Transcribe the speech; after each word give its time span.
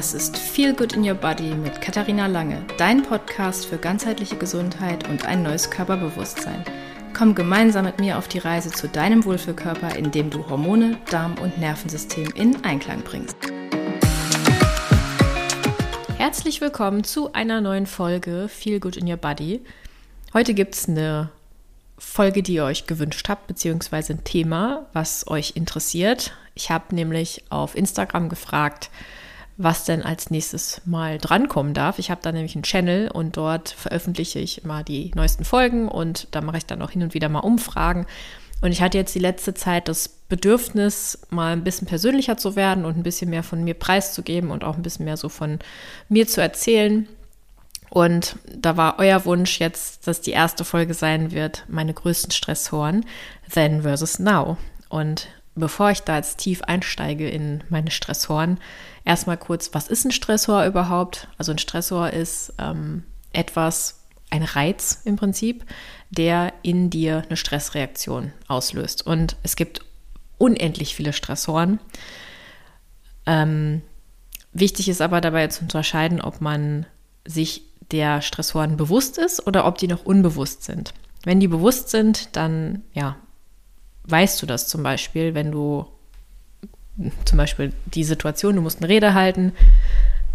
Das 0.00 0.14
ist 0.14 0.38
Feel 0.38 0.72
Good 0.72 0.94
in 0.94 1.06
Your 1.06 1.14
Body 1.14 1.54
mit 1.54 1.82
Katharina 1.82 2.26
Lange, 2.26 2.64
dein 2.78 3.02
Podcast 3.02 3.66
für 3.66 3.76
ganzheitliche 3.76 4.36
Gesundheit 4.36 5.06
und 5.10 5.26
ein 5.26 5.42
neues 5.42 5.70
Körperbewusstsein. 5.70 6.64
Komm 7.12 7.34
gemeinsam 7.34 7.84
mit 7.84 8.00
mir 8.00 8.16
auf 8.16 8.26
die 8.26 8.38
Reise 8.38 8.70
zu 8.70 8.88
deinem 8.88 9.26
Wohlfühlkörper, 9.26 9.96
indem 9.96 10.30
du 10.30 10.48
Hormone, 10.48 10.96
Darm 11.10 11.34
und 11.34 11.58
Nervensystem 11.58 12.30
in 12.34 12.64
Einklang 12.64 13.02
bringst. 13.02 13.36
Herzlich 16.16 16.62
willkommen 16.62 17.04
zu 17.04 17.34
einer 17.34 17.60
neuen 17.60 17.84
Folge 17.84 18.48
Feel 18.48 18.80
Good 18.80 18.96
in 18.96 19.06
Your 19.06 19.18
Body. 19.18 19.60
Heute 20.32 20.54
gibt 20.54 20.76
es 20.76 20.88
eine 20.88 21.28
Folge, 21.98 22.42
die 22.42 22.54
ihr 22.54 22.64
euch 22.64 22.86
gewünscht 22.86 23.28
habt, 23.28 23.48
beziehungsweise 23.48 24.14
ein 24.14 24.24
Thema, 24.24 24.86
was 24.94 25.28
euch 25.28 25.56
interessiert. 25.56 26.32
Ich 26.54 26.70
habe 26.70 26.94
nämlich 26.94 27.44
auf 27.50 27.76
Instagram 27.76 28.30
gefragt, 28.30 28.88
was 29.62 29.84
denn 29.84 30.02
als 30.02 30.30
nächstes 30.30 30.80
mal 30.86 31.18
drankommen 31.18 31.74
darf. 31.74 31.98
Ich 31.98 32.10
habe 32.10 32.22
da 32.22 32.32
nämlich 32.32 32.54
einen 32.54 32.62
Channel 32.62 33.10
und 33.10 33.36
dort 33.36 33.68
veröffentliche 33.68 34.38
ich 34.38 34.64
immer 34.64 34.82
die 34.82 35.10
neuesten 35.14 35.44
Folgen 35.44 35.88
und 35.88 36.28
da 36.30 36.40
mache 36.40 36.56
ich 36.56 36.66
dann 36.66 36.80
auch 36.80 36.90
hin 36.90 37.02
und 37.02 37.12
wieder 37.12 37.28
mal 37.28 37.40
Umfragen. 37.40 38.06
Und 38.62 38.72
ich 38.72 38.80
hatte 38.80 38.96
jetzt 38.96 39.14
die 39.14 39.20
letzte 39.20 39.52
Zeit 39.52 39.88
das 39.88 40.08
Bedürfnis, 40.08 41.18
mal 41.28 41.52
ein 41.52 41.64
bisschen 41.64 41.86
persönlicher 41.86 42.38
zu 42.38 42.56
werden 42.56 42.86
und 42.86 42.96
ein 42.96 43.02
bisschen 43.02 43.28
mehr 43.30 43.42
von 43.42 43.62
mir 43.62 43.74
preiszugeben 43.74 44.50
und 44.50 44.64
auch 44.64 44.76
ein 44.76 44.82
bisschen 44.82 45.04
mehr 45.04 45.18
so 45.18 45.28
von 45.28 45.58
mir 46.08 46.26
zu 46.26 46.40
erzählen. 46.40 47.06
Und 47.90 48.36
da 48.54 48.76
war 48.76 48.98
euer 48.98 49.24
Wunsch 49.26 49.60
jetzt, 49.60 50.06
dass 50.06 50.22
die 50.22 50.30
erste 50.30 50.64
Folge 50.64 50.94
sein 50.94 51.32
wird, 51.32 51.64
meine 51.68 51.92
größten 51.92 52.30
Stressoren, 52.30 53.04
Then 53.52 53.82
versus 53.82 54.18
Now. 54.18 54.56
Und 54.88 55.28
bevor 55.54 55.90
ich 55.90 56.00
da 56.00 56.16
jetzt 56.16 56.38
tief 56.38 56.62
einsteige 56.62 57.28
in 57.28 57.64
meine 57.68 57.90
Stressoren, 57.90 58.58
erstmal 59.04 59.36
kurz, 59.36 59.70
was 59.72 59.88
ist 59.88 60.04
ein 60.04 60.12
Stressor 60.12 60.64
überhaupt? 60.64 61.28
Also 61.38 61.52
ein 61.52 61.58
Stressor 61.58 62.10
ist 62.10 62.52
ähm, 62.58 63.04
etwas, 63.32 64.00
ein 64.30 64.42
Reiz 64.42 65.02
im 65.04 65.16
Prinzip, 65.16 65.64
der 66.10 66.52
in 66.62 66.90
dir 66.90 67.24
eine 67.26 67.36
Stressreaktion 67.36 68.32
auslöst. 68.46 69.06
Und 69.06 69.36
es 69.42 69.56
gibt 69.56 69.82
unendlich 70.38 70.94
viele 70.94 71.12
Stressoren. 71.12 71.80
Ähm, 73.26 73.82
wichtig 74.52 74.88
ist 74.88 75.02
aber 75.02 75.20
dabei 75.20 75.48
zu 75.48 75.62
unterscheiden, 75.62 76.20
ob 76.20 76.40
man 76.40 76.86
sich 77.26 77.62
der 77.90 78.22
Stressoren 78.22 78.76
bewusst 78.76 79.18
ist 79.18 79.46
oder 79.46 79.66
ob 79.66 79.78
die 79.78 79.88
noch 79.88 80.04
unbewusst 80.04 80.64
sind. 80.64 80.94
Wenn 81.24 81.40
die 81.40 81.48
bewusst 81.48 81.90
sind, 81.90 82.36
dann 82.36 82.82
ja, 82.92 83.16
weißt 84.04 84.40
du 84.40 84.46
das 84.46 84.68
zum 84.68 84.82
Beispiel, 84.82 85.34
wenn 85.34 85.50
du 85.50 85.86
zum 87.24 87.38
Beispiel 87.38 87.72
die 87.86 88.04
Situation, 88.04 88.56
du 88.56 88.62
musst 88.62 88.78
eine 88.78 88.88
Rede 88.88 89.14
halten 89.14 89.52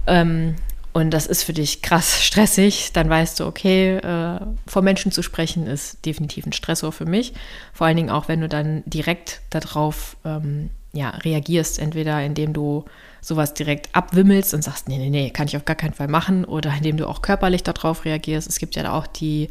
ähm, 0.08 0.56
und 0.94 1.12
das 1.12 1.28
ist 1.28 1.44
für 1.44 1.53
dich 1.53 1.81
krass 1.81 2.23
stressig, 2.23 2.92
dann 2.94 3.09
weißt 3.09 3.39
du, 3.39 3.45
okay, 3.45 3.97
äh, 3.97 4.39
vor 4.66 4.81
Menschen 4.81 5.12
zu 5.12 5.22
sprechen 5.22 5.67
ist 5.67 6.06
definitiv 6.06 6.45
ein 6.45 6.53
Stressor 6.53 6.92
für 6.92 7.06
mich. 7.06 7.34
Vor 7.73 7.88
allen 7.88 7.97
Dingen 7.97 8.09
auch, 8.09 8.28
wenn 8.28 8.42
du 8.42 8.47
dann 8.47 8.84
direkt 8.86 9.42
darauf 9.50 10.17
ähm, 10.25 10.70
ja, 10.94 11.09
reagierst, 11.09 11.80
entweder 11.80 12.23
indem 12.23 12.53
du 12.53 12.86
sowas 13.19 13.53
direkt 13.53 13.94
abwimmelst 13.94 14.53
und 14.53 14.64
sagst, 14.64 14.88
nee, 14.88 14.97
nee, 14.97 15.09
nee, 15.09 15.30
kann 15.31 15.47
ich 15.47 15.58
auf 15.58 15.66
gar 15.66 15.75
keinen 15.75 15.94
Fall 15.94 16.08
machen, 16.08 16.45
oder 16.45 16.73
indem 16.73 16.95
du 16.95 17.08
auch 17.08 17.22
körperlich 17.22 17.64
darauf 17.64 18.06
reagierst. 18.06 18.47
Es 18.47 18.59
gibt 18.59 18.75
ja 18.75 18.94
auch 18.94 19.08
die 19.08 19.50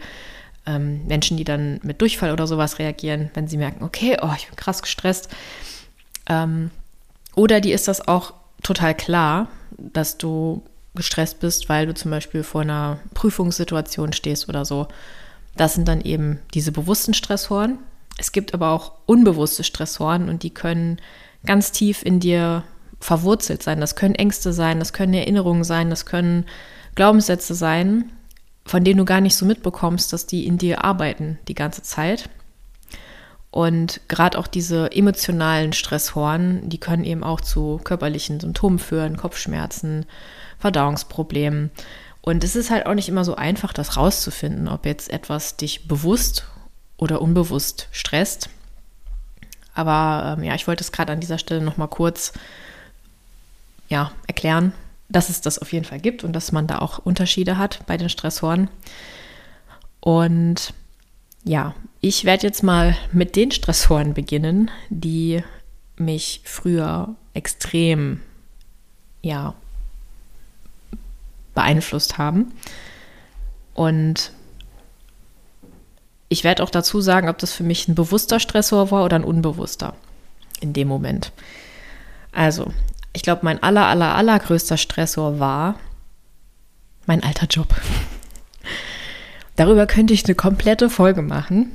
ähm, 0.65 1.07
Menschen, 1.07 1.37
die 1.37 1.45
dann 1.45 1.81
mit 1.83 2.01
Durchfall 2.01 2.33
oder 2.33 2.47
sowas 2.47 2.79
reagieren, 2.79 3.31
wenn 3.35 3.49
sie 3.49 3.59
merken, 3.59 3.85
okay, 3.85 4.17
oh, 4.23 4.31
ich 4.37 4.47
bin 4.47 4.57
krass 4.57 4.81
gestresst. 4.81 5.29
Ähm, 6.27 6.71
oder 7.37 7.61
die 7.61 7.73
ist 7.73 7.89
das 7.89 8.07
auch 8.07 8.35
total 8.63 8.95
klar, 8.95 9.49
dass 9.77 10.19
du 10.19 10.63
gestresst 10.95 11.41
bist, 11.41 11.69
weil 11.69 11.87
du 11.87 11.95
zum 11.95 12.11
Beispiel 12.11 12.43
vor 12.43 12.63
einer 12.63 12.99
Prüfungssituation 13.15 14.13
stehst 14.13 14.49
oder 14.49 14.65
so. 14.65 14.87
Das 15.57 15.75
sind 15.75 15.89
dann 15.89 16.01
eben 16.01 16.39
diese 16.55 16.73
bewussten 16.73 17.15
Stressoren. 17.15 17.79
Es 18.17 18.33
gibt 18.33 18.55
aber 18.55 18.71
auch 18.71 18.93
unbewusste 19.07 19.65
Stressoren 19.65 20.29
und 20.29 20.43
die 20.43 20.51
können 20.51 21.01
ganz 21.45 21.73
tief 21.73 22.05
in 22.05 22.21
dir 22.21 22.63
verwurzelt 23.01 23.63
sein. 23.63 23.81
Das 23.81 23.97
können 23.97 24.15
Ängste 24.15 24.53
sein, 24.53 24.79
das 24.79 24.93
können 24.93 25.15
Erinnerungen 25.15 25.65
sein, 25.65 25.91
das 25.91 26.07
können 26.07 26.47
Glaubenssätze 26.95 27.55
sein, 27.55 28.11
von 28.65 28.85
denen 28.85 28.99
du 28.99 29.05
gar 29.05 29.21
nicht 29.21 29.37
so 29.37 29.45
mitbekommst, 29.45 30.13
dass 30.13 30.27
die 30.27 30.47
in 30.47 30.59
dir 30.59 30.85
arbeiten 30.85 31.39
die 31.49 31.55
ganze 31.55 31.83
Zeit. 31.83 32.31
Und 33.55 34.01
gerade 34.09 34.37
auch 34.37 34.49
diese 34.49 34.91
emotionalen 34.91 35.73
Stressoren, 35.73 36.69
die 36.69 36.79
können 36.79 37.05
eben 37.05 37.23
auch 37.23 37.41
zu 37.41 37.81
körperlichen 37.85 38.41
Symptomen 38.41 38.81
führen, 38.81 39.17
Kopfschmerzen, 39.17 40.07
Verdauungsproblemen. 40.59 41.71
Und 42.21 42.43
es 42.43 42.57
ist 42.57 42.71
halt 42.71 42.87
auch 42.87 42.95
nicht 42.95 43.09
immer 43.09 43.25
so 43.25 43.37
einfach, 43.37 43.73
das 43.73 43.97
rauszufinden, 43.97 44.67
ob 44.67 44.87
jetzt 44.87 45.09
etwas 45.09 45.57
dich 45.57 45.87
bewusst 45.87 46.49
oder 46.97 47.23
unbewusst 47.23 47.87
stresst. 47.93 48.51
Aber 49.73 50.35
ähm, 50.37 50.43
ja, 50.43 50.57
ich 50.57 50.67
wollte 50.67 50.83
es 50.83 50.91
gerade 50.91 51.13
an 51.13 51.21
dieser 51.21 51.39
Stelle 51.39 51.61
nochmal 51.61 51.87
kurz 51.87 52.33
ja, 53.89 54.11
erklären, 54.27 54.73
dass 55.09 55.29
es 55.29 55.43
das 55.43 55.61
auf 55.61 55.73
jeden 55.73 55.85
Fall 55.85 56.01
gibt 56.01 56.25
und 56.25 56.33
dass 56.33 56.51
man 56.51 56.67
da 56.67 56.81
auch 56.81 56.99
Unterschiede 56.99 57.57
hat 57.57 57.87
bei 57.87 57.99
den 57.99 58.09
Stressoren. 58.09 58.69
Und 60.01 60.75
ja, 61.45 61.73
ich 62.07 62.27
werde 62.27 62.47
jetzt 62.47 62.63
mal 62.63 62.95
mit 63.13 63.35
den 63.35 63.51
Stressoren 63.51 64.13
beginnen, 64.13 64.71
die 64.91 65.43
mich 65.97 66.43
früher 66.45 67.15
extrem, 67.33 68.21
ja, 69.23 69.55
beeinflusst 71.55 72.19
haben. 72.19 72.53
Und 73.73 74.33
ich 76.29 76.45
werde 76.45 76.63
auch 76.63 76.69
dazu 76.69 77.01
sagen, 77.01 77.31
ob 77.31 77.39
das 77.39 77.55
für 77.55 77.63
mich 77.63 77.89
ein 77.89 77.95
bewusster 77.95 78.39
Stressor 78.39 78.91
war 78.91 79.07
oder 79.07 79.17
ein 79.17 79.25
unbewusster 79.25 79.95
in 80.61 80.75
dem 80.75 80.89
Moment. 80.89 81.33
Also, 82.33 82.71
ich 83.15 83.23
glaube, 83.23 83.47
mein 83.47 83.63
aller, 83.63 83.87
aller, 83.87 84.15
allergrößter 84.15 84.77
Stressor 84.77 85.39
war 85.39 85.77
mein 87.07 87.23
alter 87.23 87.47
Job. 87.47 87.75
Darüber 89.57 89.87
könnte 89.87 90.13
ich 90.13 90.27
eine 90.27 90.35
komplette 90.35 90.91
Folge 90.91 91.23
machen. 91.23 91.73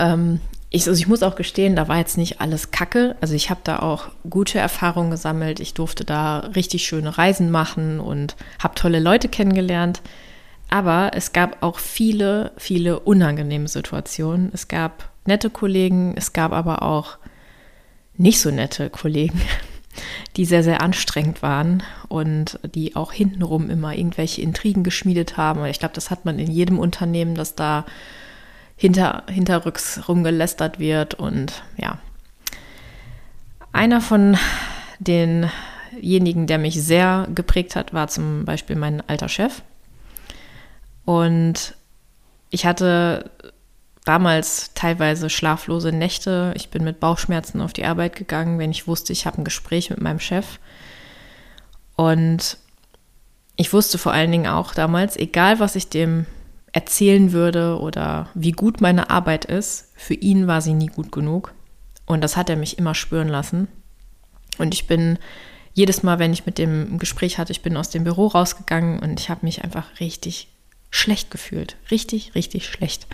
Ähm, 0.00 0.40
ich, 0.70 0.86
also 0.88 0.98
ich 0.98 1.08
muss 1.08 1.24
auch 1.24 1.34
gestehen, 1.34 1.74
da 1.74 1.88
war 1.88 1.98
jetzt 1.98 2.16
nicht 2.16 2.40
alles 2.40 2.70
Kacke. 2.70 3.16
Also 3.20 3.34
ich 3.34 3.50
habe 3.50 3.60
da 3.64 3.80
auch 3.80 4.08
gute 4.28 4.58
Erfahrungen 4.58 5.10
gesammelt. 5.10 5.58
Ich 5.58 5.74
durfte 5.74 6.04
da 6.04 6.38
richtig 6.54 6.84
schöne 6.84 7.18
Reisen 7.18 7.50
machen 7.50 7.98
und 7.98 8.36
habe 8.60 8.76
tolle 8.76 9.00
Leute 9.00 9.28
kennengelernt. 9.28 10.00
Aber 10.68 11.10
es 11.14 11.32
gab 11.32 11.64
auch 11.64 11.80
viele, 11.80 12.52
viele 12.56 13.00
unangenehme 13.00 13.66
Situationen. 13.66 14.50
Es 14.54 14.68
gab 14.68 15.10
nette 15.26 15.50
Kollegen, 15.50 16.14
es 16.16 16.32
gab 16.32 16.52
aber 16.52 16.82
auch 16.82 17.18
nicht 18.16 18.40
so 18.40 18.52
nette 18.52 18.90
Kollegen, 18.90 19.40
die 20.36 20.44
sehr, 20.44 20.62
sehr 20.62 20.82
anstrengend 20.82 21.42
waren 21.42 21.82
und 22.08 22.60
die 22.76 22.94
auch 22.94 23.12
hintenrum 23.12 23.70
immer 23.70 23.96
irgendwelche 23.96 24.42
Intrigen 24.42 24.84
geschmiedet 24.84 25.36
haben. 25.36 25.62
Und 25.62 25.66
ich 25.66 25.80
glaube, 25.80 25.94
das 25.94 26.10
hat 26.10 26.24
man 26.24 26.38
in 26.38 26.48
jedem 26.48 26.78
Unternehmen, 26.78 27.34
dass 27.34 27.56
da 27.56 27.84
hinter, 28.80 29.24
hinterrücks 29.28 30.08
rumgelästert 30.08 30.78
wird. 30.78 31.12
Und 31.12 31.62
ja, 31.76 31.98
einer 33.72 34.00
von 34.00 34.38
denjenigen, 34.98 36.46
der 36.46 36.56
mich 36.56 36.82
sehr 36.82 37.28
geprägt 37.34 37.76
hat, 37.76 37.92
war 37.92 38.08
zum 38.08 38.46
Beispiel 38.46 38.76
mein 38.76 39.06
alter 39.06 39.28
Chef. 39.28 39.60
Und 41.04 41.74
ich 42.48 42.64
hatte 42.64 43.30
damals 44.06 44.72
teilweise 44.72 45.28
schlaflose 45.28 45.92
Nächte. 45.92 46.54
Ich 46.56 46.70
bin 46.70 46.82
mit 46.82 47.00
Bauchschmerzen 47.00 47.60
auf 47.60 47.74
die 47.74 47.84
Arbeit 47.84 48.16
gegangen, 48.16 48.58
wenn 48.58 48.70
ich 48.70 48.86
wusste, 48.86 49.12
ich 49.12 49.26
habe 49.26 49.38
ein 49.38 49.44
Gespräch 49.44 49.90
mit 49.90 50.00
meinem 50.00 50.20
Chef. 50.20 50.58
Und 51.96 52.56
ich 53.56 53.74
wusste 53.74 53.98
vor 53.98 54.12
allen 54.12 54.32
Dingen 54.32 54.46
auch 54.46 54.72
damals, 54.72 55.18
egal 55.18 55.60
was 55.60 55.76
ich 55.76 55.90
dem 55.90 56.24
erzählen 56.72 57.32
würde 57.32 57.78
oder 57.80 58.28
wie 58.34 58.52
gut 58.52 58.80
meine 58.80 59.10
Arbeit 59.10 59.44
ist, 59.44 59.92
für 59.96 60.14
ihn 60.14 60.46
war 60.46 60.60
sie 60.60 60.74
nie 60.74 60.86
gut 60.86 61.10
genug. 61.12 61.52
Und 62.06 62.22
das 62.22 62.36
hat 62.36 62.50
er 62.50 62.56
mich 62.56 62.78
immer 62.78 62.94
spüren 62.94 63.28
lassen. 63.28 63.68
Und 64.58 64.74
ich 64.74 64.86
bin 64.86 65.18
jedes 65.72 66.02
Mal, 66.02 66.18
wenn 66.18 66.32
ich 66.32 66.46
mit 66.46 66.58
dem 66.58 66.98
Gespräch 66.98 67.38
hatte, 67.38 67.52
ich 67.52 67.62
bin 67.62 67.76
aus 67.76 67.90
dem 67.90 68.04
Büro 68.04 68.26
rausgegangen 68.26 68.98
und 68.98 69.20
ich 69.20 69.30
habe 69.30 69.46
mich 69.46 69.64
einfach 69.64 70.00
richtig 70.00 70.48
schlecht 70.90 71.30
gefühlt. 71.30 71.76
Richtig, 71.90 72.34
richtig 72.34 72.66
schlecht. 72.66 73.06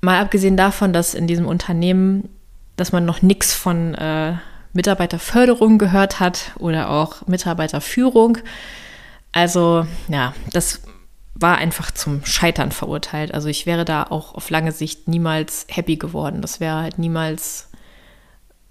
Mal 0.00 0.20
abgesehen 0.20 0.56
davon, 0.56 0.92
dass 0.92 1.14
in 1.14 1.26
diesem 1.26 1.46
Unternehmen, 1.46 2.28
dass 2.76 2.92
man 2.92 3.04
noch 3.04 3.22
nichts 3.22 3.54
von 3.54 3.94
äh, 3.94 4.34
Mitarbeiterförderung 4.72 5.78
gehört 5.78 6.20
hat 6.20 6.52
oder 6.58 6.90
auch 6.90 7.26
Mitarbeiterführung. 7.26 8.38
Also 9.32 9.86
ja, 10.08 10.34
das 10.52 10.82
war 11.38 11.58
einfach 11.58 11.90
zum 11.90 12.24
Scheitern 12.24 12.72
verurteilt. 12.72 13.34
Also 13.34 13.48
ich 13.48 13.66
wäre 13.66 13.84
da 13.84 14.04
auch 14.04 14.34
auf 14.34 14.48
lange 14.50 14.72
Sicht 14.72 15.06
niemals 15.06 15.66
happy 15.68 15.96
geworden. 15.96 16.40
Das 16.40 16.60
wäre 16.60 16.80
halt 16.80 16.98
niemals 16.98 17.68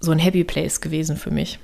so 0.00 0.10
ein 0.10 0.18
Happy 0.18 0.44
Place 0.44 0.80
gewesen 0.80 1.16
für 1.16 1.30
mich. 1.30 1.58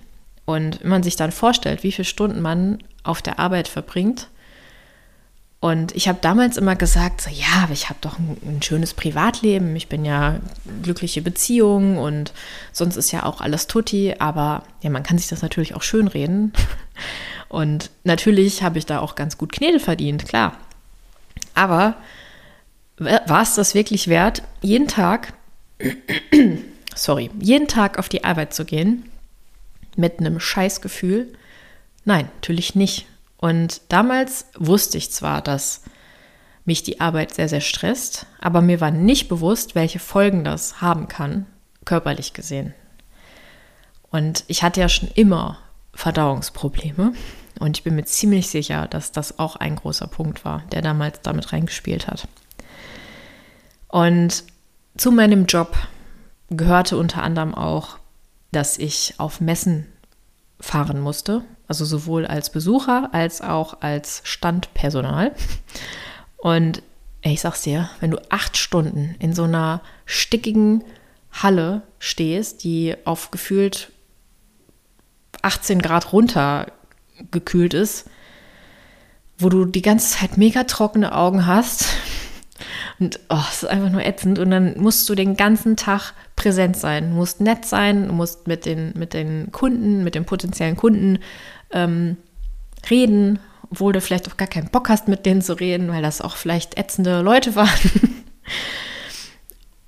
Und 0.44 0.80
wenn 0.82 0.90
man 0.90 1.02
sich 1.02 1.16
dann 1.16 1.32
vorstellt, 1.32 1.82
wie 1.82 1.92
viele 1.92 2.06
Stunden 2.06 2.40
man 2.40 2.78
auf 3.02 3.20
der 3.20 3.38
Arbeit 3.38 3.68
verbringt, 3.68 4.28
und 5.60 5.94
ich 5.94 6.08
habe 6.08 6.18
damals 6.20 6.56
immer 6.56 6.74
gesagt, 6.74 7.20
so, 7.20 7.30
ja, 7.30 7.62
aber 7.62 7.72
ich 7.72 7.88
habe 7.88 7.98
doch 8.00 8.18
ein, 8.18 8.36
ein, 8.44 8.62
schönes 8.62 8.94
Privatleben, 8.94 9.76
ich 9.76 9.88
bin 9.88 10.04
ja 10.04 10.40
glückliche 10.82 11.22
Beziehung 11.22 11.98
und 11.98 12.32
sonst 12.72 12.96
ist 12.96 13.12
ja 13.12 13.22
auch 13.22 13.40
alles 13.40 13.68
tutti, 13.68 14.16
aber 14.18 14.64
ja, 14.80 14.90
man 14.90 15.04
kann 15.04 15.18
sich 15.18 15.28
das 15.28 15.40
natürlich 15.40 15.76
auch 15.76 15.82
schön 15.82 16.08
reden. 16.08 16.52
Und 17.48 17.90
natürlich 18.02 18.62
habe 18.62 18.78
ich 18.78 18.86
da 18.86 19.00
auch 19.00 19.14
ganz 19.14 19.36
gut 19.36 19.52
Knete 19.52 19.78
verdient, 19.78 20.26
klar. 20.26 20.56
Aber 21.54 21.96
war 22.98 23.42
es 23.42 23.54
das 23.54 23.74
wirklich 23.74 24.08
wert, 24.08 24.42
jeden 24.60 24.88
Tag, 24.88 25.34
sorry, 26.94 27.30
jeden 27.40 27.68
Tag 27.68 27.98
auf 27.98 28.08
die 28.08 28.24
Arbeit 28.24 28.54
zu 28.54 28.64
gehen 28.64 29.10
mit 29.96 30.20
einem 30.20 30.40
Scheißgefühl? 30.40 31.32
Nein, 32.04 32.28
natürlich 32.36 32.74
nicht. 32.74 33.06
Und 33.38 33.80
damals 33.88 34.46
wusste 34.56 34.98
ich 34.98 35.10
zwar, 35.10 35.42
dass 35.42 35.82
mich 36.64 36.82
die 36.82 37.00
Arbeit 37.00 37.34
sehr, 37.34 37.48
sehr 37.48 37.60
stresst, 37.60 38.26
aber 38.40 38.60
mir 38.60 38.80
war 38.80 38.92
nicht 38.92 39.28
bewusst, 39.28 39.74
welche 39.74 39.98
Folgen 39.98 40.44
das 40.44 40.80
haben 40.80 41.08
kann, 41.08 41.46
körperlich 41.84 42.34
gesehen. 42.34 42.72
Und 44.10 44.44
ich 44.46 44.62
hatte 44.62 44.80
ja 44.80 44.88
schon 44.88 45.08
immer 45.14 45.58
Verdauungsprobleme 45.94 47.14
und 47.60 47.78
ich 47.78 47.84
bin 47.84 47.94
mir 47.94 48.04
ziemlich 48.04 48.48
sicher, 48.48 48.86
dass 48.88 49.12
das 49.12 49.38
auch 49.38 49.56
ein 49.56 49.76
großer 49.76 50.06
Punkt 50.06 50.44
war, 50.44 50.62
der 50.72 50.82
damals 50.82 51.20
damit 51.22 51.52
reingespielt 51.52 52.06
hat. 52.06 52.28
Und 53.88 54.44
zu 54.96 55.12
meinem 55.12 55.46
Job 55.46 55.76
gehörte 56.50 56.96
unter 56.96 57.22
anderem 57.22 57.54
auch, 57.54 57.98
dass 58.50 58.78
ich 58.78 59.14
auf 59.18 59.40
Messen 59.40 59.86
fahren 60.60 61.00
musste 61.00 61.42
also 61.72 61.86
sowohl 61.86 62.26
als 62.26 62.50
Besucher 62.50 63.08
als 63.12 63.40
auch 63.40 63.80
als 63.80 64.20
Standpersonal. 64.24 65.34
Und 66.36 66.82
ich 67.22 67.40
sag's 67.40 67.62
dir, 67.62 67.88
wenn 68.00 68.10
du 68.10 68.18
acht 68.30 68.58
Stunden 68.58 69.14
in 69.20 69.32
so 69.34 69.44
einer 69.44 69.80
stickigen 70.04 70.84
Halle 71.30 71.80
stehst, 71.98 72.62
die 72.62 72.94
auf 73.06 73.30
gefühlt 73.30 73.90
18 75.40 75.80
Grad 75.80 76.12
runtergekühlt 77.18 77.74
ist, 77.74 78.08
wo 79.38 79.48
du 79.48 79.64
die 79.64 79.82
ganze 79.82 80.18
Zeit 80.18 80.36
mega 80.36 80.64
trockene 80.64 81.14
Augen 81.14 81.46
hast, 81.46 81.86
und 83.00 83.20
oh, 83.28 83.42
es 83.50 83.62
ist 83.62 83.68
einfach 83.68 83.90
nur 83.90 84.04
ätzend. 84.04 84.38
Und 84.38 84.50
dann 84.50 84.78
musst 84.78 85.08
du 85.08 85.14
den 85.14 85.36
ganzen 85.36 85.76
Tag 85.76 86.12
präsent 86.36 86.76
sein. 86.76 87.10
Du 87.10 87.16
musst 87.16 87.40
nett 87.40 87.64
sein, 87.64 88.08
du 88.08 88.12
musst 88.12 88.46
mit 88.46 88.66
den, 88.66 88.92
mit 88.96 89.14
den 89.14 89.50
Kunden, 89.52 90.04
mit 90.04 90.14
den 90.14 90.24
potenziellen 90.24 90.76
Kunden 90.76 91.18
ähm, 91.72 92.16
reden, 92.88 93.38
obwohl 93.70 93.92
du 93.92 94.00
vielleicht 94.00 94.30
auch 94.30 94.36
gar 94.36 94.48
keinen 94.48 94.70
Bock 94.70 94.88
hast, 94.88 95.08
mit 95.08 95.26
denen 95.26 95.42
zu 95.42 95.54
reden, 95.54 95.88
weil 95.88 96.02
das 96.02 96.20
auch 96.20 96.36
vielleicht 96.36 96.78
ätzende 96.78 97.22
Leute 97.22 97.54
waren. 97.56 98.22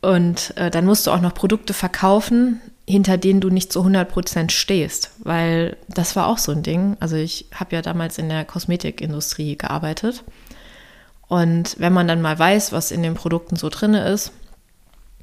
Und 0.00 0.56
äh, 0.56 0.70
dann 0.70 0.84
musst 0.84 1.06
du 1.06 1.10
auch 1.10 1.20
noch 1.20 1.34
Produkte 1.34 1.72
verkaufen, 1.72 2.60
hinter 2.86 3.16
denen 3.16 3.40
du 3.40 3.48
nicht 3.48 3.72
zu 3.72 3.80
100% 3.82 4.50
stehst, 4.50 5.10
weil 5.18 5.76
das 5.88 6.16
war 6.16 6.26
auch 6.26 6.38
so 6.38 6.52
ein 6.52 6.62
Ding. 6.62 6.96
Also 7.00 7.16
ich 7.16 7.46
habe 7.54 7.74
ja 7.74 7.82
damals 7.82 8.18
in 8.18 8.28
der 8.28 8.44
Kosmetikindustrie 8.44 9.56
gearbeitet. 9.56 10.24
Und 11.26 11.76
wenn 11.78 11.94
man 11.94 12.06
dann 12.06 12.20
mal 12.20 12.38
weiß, 12.38 12.72
was 12.72 12.90
in 12.90 13.02
den 13.02 13.14
Produkten 13.14 13.56
so 13.56 13.70
drin 13.70 13.94
ist, 13.94 14.32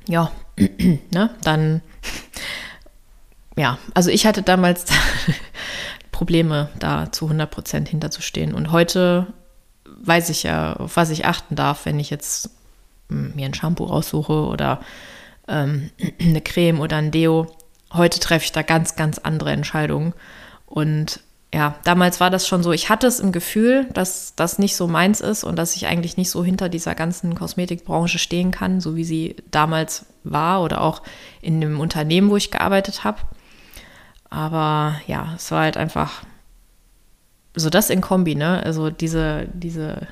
ja, 0.08 0.32
ne, 0.58 1.30
dann, 1.44 1.82
ja, 3.56 3.78
also 3.94 4.10
ich 4.10 4.26
hatte 4.26 4.42
damals 4.42 4.86
Probleme, 6.12 6.70
da 6.80 7.12
zu 7.12 7.26
100 7.26 7.50
Prozent 7.50 7.90
hinterzustehen. 7.90 8.56
Und 8.56 8.72
heute 8.72 9.28
weiß 9.86 10.30
ich 10.30 10.44
ja, 10.44 10.74
auf 10.74 10.96
was 10.98 11.12
ich 11.12 11.26
achten 11.26 11.56
darf, 11.56 11.86
wenn 11.86 12.00
ich 12.00 12.10
jetzt 12.10 12.50
hm, 13.10 13.36
mir 13.36 13.46
ein 13.46 13.54
Shampoo 13.54 13.86
raussuche 13.86 14.34
oder 14.34 14.82
ähm, 15.52 15.92
eine 16.20 16.42
Creme 16.42 16.80
oder 16.80 16.98
ein 16.98 17.12
Deo. 17.12 17.48
Heute 17.94 18.20
treffe 18.20 18.46
ich 18.46 18.52
da 18.52 18.64
ganz, 18.64 18.96
ganz 18.96 19.20
andere 19.20 19.52
Entscheidungen. 19.52 20.14
Und 20.66 21.20
ja, 21.54 21.76
damals 21.84 22.22
war 22.22 22.30
das 22.30 22.48
schon 22.48 22.64
so, 22.64 22.72
ich 22.72 22.90
hatte 22.90 23.08
es 23.08 23.20
im 23.20 23.34
Gefühl, 23.34 23.86
dass 23.94 24.36
das 24.36 24.58
nicht 24.58 24.78
so 24.78 24.88
meins 24.88 25.20
ist 25.20 25.44
und 25.44 25.58
dass 25.58 25.76
ich 25.76 25.86
eigentlich 25.86 26.16
nicht 26.16 26.30
so 26.30 26.46
hinter 26.46 26.70
dieser 26.70 26.96
ganzen 26.96 27.36
Kosmetikbranche 27.36 28.20
stehen 28.20 28.52
kann, 28.52 28.80
so 28.80 28.96
wie 28.96 29.04
sie 29.04 29.36
damals 29.52 30.06
war 30.24 30.64
oder 30.64 30.80
auch 30.80 31.02
in 31.42 31.60
dem 31.60 31.82
Unternehmen, 31.82 32.30
wo 32.30 32.38
ich 32.38 32.52
gearbeitet 32.52 33.04
habe. 33.04 33.18
Aber 34.30 34.96
ja, 35.08 35.34
es 35.36 35.52
war 35.52 35.64
halt 35.64 35.76
einfach 35.76 36.24
so 37.54 37.70
das 37.70 37.90
in 37.90 38.00
Kombi, 38.00 38.36
ne? 38.36 38.64
Also 38.64 38.90
diese, 38.90 39.50
diese 39.54 40.08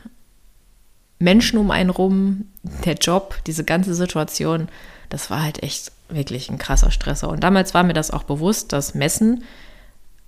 Menschen 1.20 1.58
um 1.58 1.72
einen 1.72 1.90
rum, 1.90 2.46
der 2.84 2.96
Job, 2.96 3.38
diese 3.48 3.64
ganze 3.64 3.96
Situation, 3.96 4.68
das 5.10 5.30
war 5.30 5.44
halt 5.44 5.64
echt 5.64 5.92
wirklich 6.08 6.50
ein 6.50 6.58
krasser 6.58 6.92
Stresser. 6.92 7.30
Und 7.30 7.44
damals 7.44 7.74
war 7.74 7.84
mir 7.84 7.94
das 7.94 8.12
auch 8.12 8.24
bewusst, 8.24 8.74
dass 8.74 8.94
Messen 8.94 9.44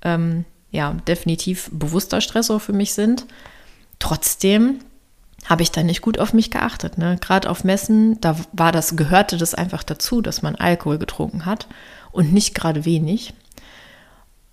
ähm, 0.01 0.45
ja 0.71 0.93
definitiv 1.07 1.69
bewusster 1.71 2.21
Stressor 2.21 2.59
für 2.59 2.73
mich 2.73 2.93
sind. 2.93 3.25
Trotzdem 3.99 4.79
habe 5.45 5.63
ich 5.63 5.71
da 5.71 5.83
nicht 5.83 6.01
gut 6.01 6.19
auf 6.19 6.33
mich 6.33 6.51
geachtet. 6.51 6.97
Ne? 6.97 7.17
Gerade 7.19 7.49
auf 7.49 7.63
Messen, 7.63 8.19
da 8.21 8.35
war 8.53 8.71
das, 8.71 8.95
gehörte 8.95 9.37
das 9.37 9.55
einfach 9.55 9.83
dazu, 9.83 10.21
dass 10.21 10.41
man 10.41 10.55
Alkohol 10.55 10.97
getrunken 10.97 11.45
hat 11.45 11.67
und 12.11 12.33
nicht 12.33 12.53
gerade 12.53 12.85
wenig. 12.85 13.33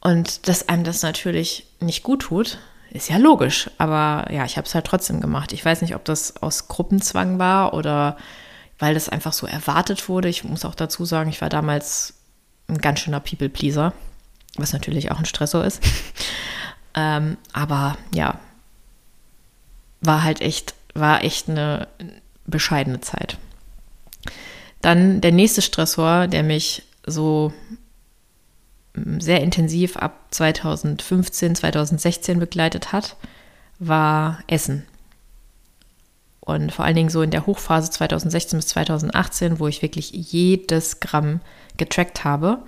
Und 0.00 0.48
dass 0.48 0.69
einem 0.69 0.84
das 0.84 1.02
natürlich 1.02 1.66
nicht 1.80 2.02
gut 2.02 2.22
tut, 2.22 2.58
ist 2.90 3.10
ja 3.10 3.19
logisch. 3.19 3.70
Aber 3.78 4.32
ja, 4.32 4.44
ich 4.44 4.56
habe 4.56 4.66
es 4.66 4.75
halt 4.75 4.86
trotzdem 4.86 5.20
gemacht. 5.20 5.52
Ich 5.52 5.64
weiß 5.64 5.82
nicht, 5.82 5.94
ob 5.94 6.04
das 6.04 6.42
aus 6.42 6.69
Gruppenzwang 6.69 7.38
war 7.38 7.75
oder 7.75 8.16
weil 8.78 8.94
das 8.94 9.08
einfach 9.08 9.32
so 9.32 9.46
erwartet 9.46 10.08
wurde. 10.08 10.28
Ich 10.28 10.44
muss 10.44 10.64
auch 10.64 10.75
dazu 10.75 11.04
sagen, 11.04 11.30
ich 11.30 11.40
war 11.40 11.48
damals 11.48 12.14
ein 12.69 12.78
ganz 12.78 13.00
schöner 13.00 13.20
People-Pleaser, 13.20 13.92
was 14.56 14.72
natürlich 14.72 15.10
auch 15.10 15.19
ein 15.19 15.25
Stressor 15.25 15.64
ist. 15.64 15.82
ähm, 16.94 17.36
aber 17.52 17.96
ja, 18.14 18.38
war 20.00 20.22
halt 20.22 20.40
echt, 20.40 20.75
war 20.94 21.25
echt 21.25 21.48
eine 21.48 21.88
bescheidene 22.46 23.00
Zeit. 23.00 23.36
Dann 24.80 25.20
der 25.20 25.32
nächste 25.32 25.62
Stressor, 25.62 26.28
der 26.28 26.42
mich 26.42 26.84
so 27.06 27.52
sehr 29.19 29.40
intensiv 29.42 29.97
ab 29.97 30.26
2015, 30.30 31.56
2016 31.56 32.38
begleitet 32.38 32.92
hat, 32.92 33.16
war 33.78 34.38
Essen. 34.47 34.87
Und 36.49 36.73
vor 36.73 36.87
allen 36.87 36.97
Dingen 36.97 37.11
so 37.11 37.21
in 37.21 37.31
der 37.31 37.45
Hochphase 37.45 37.90
2016 37.90 38.59
bis 38.59 38.69
2018, 38.69 39.61
wo 39.61 39.69
ich 39.69 39.83
wirklich 39.83 40.12
jedes 40.12 40.99
Gramm 40.99 41.40
getrackt 41.76 42.25
habe. 42.25 42.61